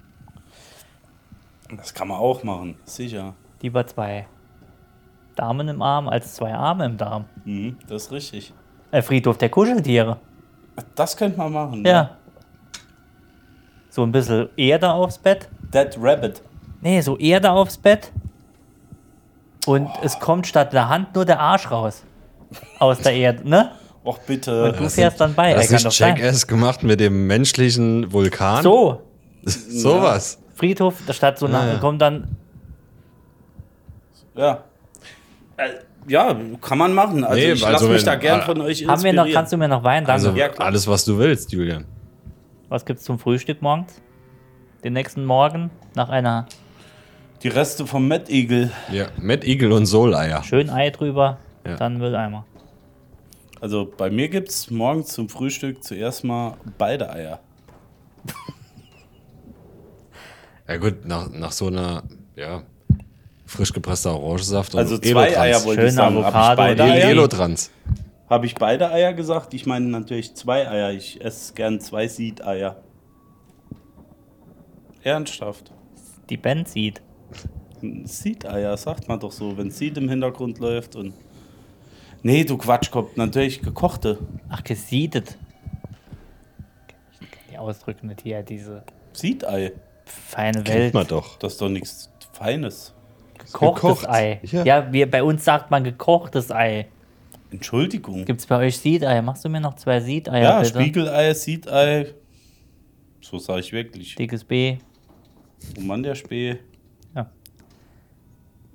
[1.75, 3.33] Das kann man auch machen, sicher.
[3.61, 4.27] Lieber zwei
[5.35, 7.25] Damen im Arm als zwei Arme im Darm.
[7.45, 8.53] Mhm, das ist richtig.
[8.91, 10.19] Äh, Friedhof der Kuscheltiere.
[10.95, 11.85] Das könnte man machen.
[11.85, 12.17] Ja.
[13.89, 15.49] So ein bisschen Erde aufs Bett.
[15.73, 16.41] Dead Rabbit.
[16.81, 18.11] Nee, so Erde aufs Bett.
[19.65, 22.03] Und es kommt statt der Hand nur der Arsch raus.
[22.79, 23.71] Aus der Erde, ne?
[24.03, 24.63] Och, bitte.
[24.65, 25.53] Und du fährst dann bei.
[25.53, 26.15] Du doch sein.
[26.17, 28.63] Jackass gemacht mit dem menschlichen Vulkan?
[28.63, 29.01] So,
[29.45, 30.39] Sowas.
[30.55, 31.77] Friedhof, da statt so nach, ja.
[31.79, 32.35] kommt dann.
[34.35, 34.63] Ja.
[35.57, 35.69] Äh,
[36.07, 37.23] ja, kann man machen.
[37.23, 39.23] Also Nee, ich also lasse mich wenn- da gern ah, von euch Haben wir noch,
[39.25, 39.33] inspirieren.
[39.33, 40.03] kannst du mir noch Wein?
[40.05, 40.13] Danke.
[40.13, 41.85] Also Ja, alles, was du willst, Julian.
[42.69, 43.93] Was gibt's zum Frühstück morgens?
[44.83, 46.47] Den nächsten Morgen nach einer
[47.43, 48.71] Die Reste vom Mad Eagle.
[48.91, 50.43] Ja, mit Igel und Soleier.
[50.43, 51.75] schönen Ei drüber, Ja.
[51.75, 52.45] dann Mülleimer.
[53.59, 57.39] Also bei mir gibt es morgens zum Frühstück zuerst mal beide Eier.
[60.67, 62.03] Ja gut, nach, nach so einer,
[62.37, 62.63] ja,
[63.45, 65.37] frisch gepresster Orangensaft Also und zwei Elotrans.
[65.37, 66.15] Eier wollte ich Schöne sagen.
[66.15, 67.09] Habe ich Avocado beide Eier?
[67.09, 67.71] Elotrans.
[68.29, 69.53] Habe ich beide Eier gesagt?
[69.53, 70.91] Ich meine natürlich zwei Eier.
[70.91, 72.77] Ich esse gern zwei Seed-Eier.
[75.03, 75.73] Ernsthaft.
[76.29, 77.01] Die Band sieht.
[78.05, 81.13] Seed-Eier, sagt man doch so, wenn Seed im Hintergrund läuft und.
[82.23, 84.19] Nee, du Quatschkopf, natürlich gekochte.
[84.49, 85.37] Ach, gesiedet.
[87.51, 89.71] Die Ausdrücke nicht hier, diese Seed-Ei.
[90.05, 90.93] feine Kennt Welt.
[90.93, 91.37] man doch.
[91.39, 92.93] Das ist doch nichts Feines.
[93.37, 94.09] Gekochtes Gekocht.
[94.09, 94.39] Ei.
[94.43, 94.93] Ja, Ja.
[94.93, 96.87] wir, bei uns sagt man gekochtes Ei.
[97.51, 98.23] Entschuldigung.
[98.25, 99.21] Gibt's bei euch Siedei?
[99.21, 100.79] Machst du mir noch zwei Siedeier, ja, bitte?
[100.79, 102.13] Spiegelei, Seed-Ei.
[103.19, 104.15] So sage ich wirklich.
[104.15, 104.77] Dickes B.
[105.77, 106.59] Oh Mann, der Spee.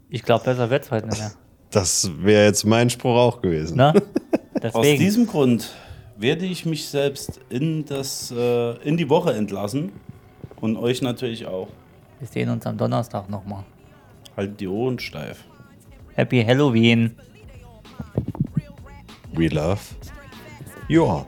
[0.09, 1.33] Ich glaube, besser wird's heute nicht mehr.
[1.71, 3.79] Das wäre jetzt mein Spruch auch gewesen.
[4.73, 5.75] Aus diesem Grund
[6.17, 9.93] werde ich mich selbst in, das, äh, in die Woche entlassen.
[10.61, 11.69] Und euch natürlich auch.
[12.21, 13.65] Wir sehen uns am Donnerstag nochmal.
[14.37, 15.45] Halt die Ohren steif.
[16.15, 17.17] Happy Halloween.
[19.35, 19.81] We love
[20.89, 21.27] you all.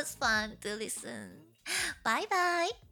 [0.00, 1.44] Was fun to listen.
[2.02, 2.89] Bye bye.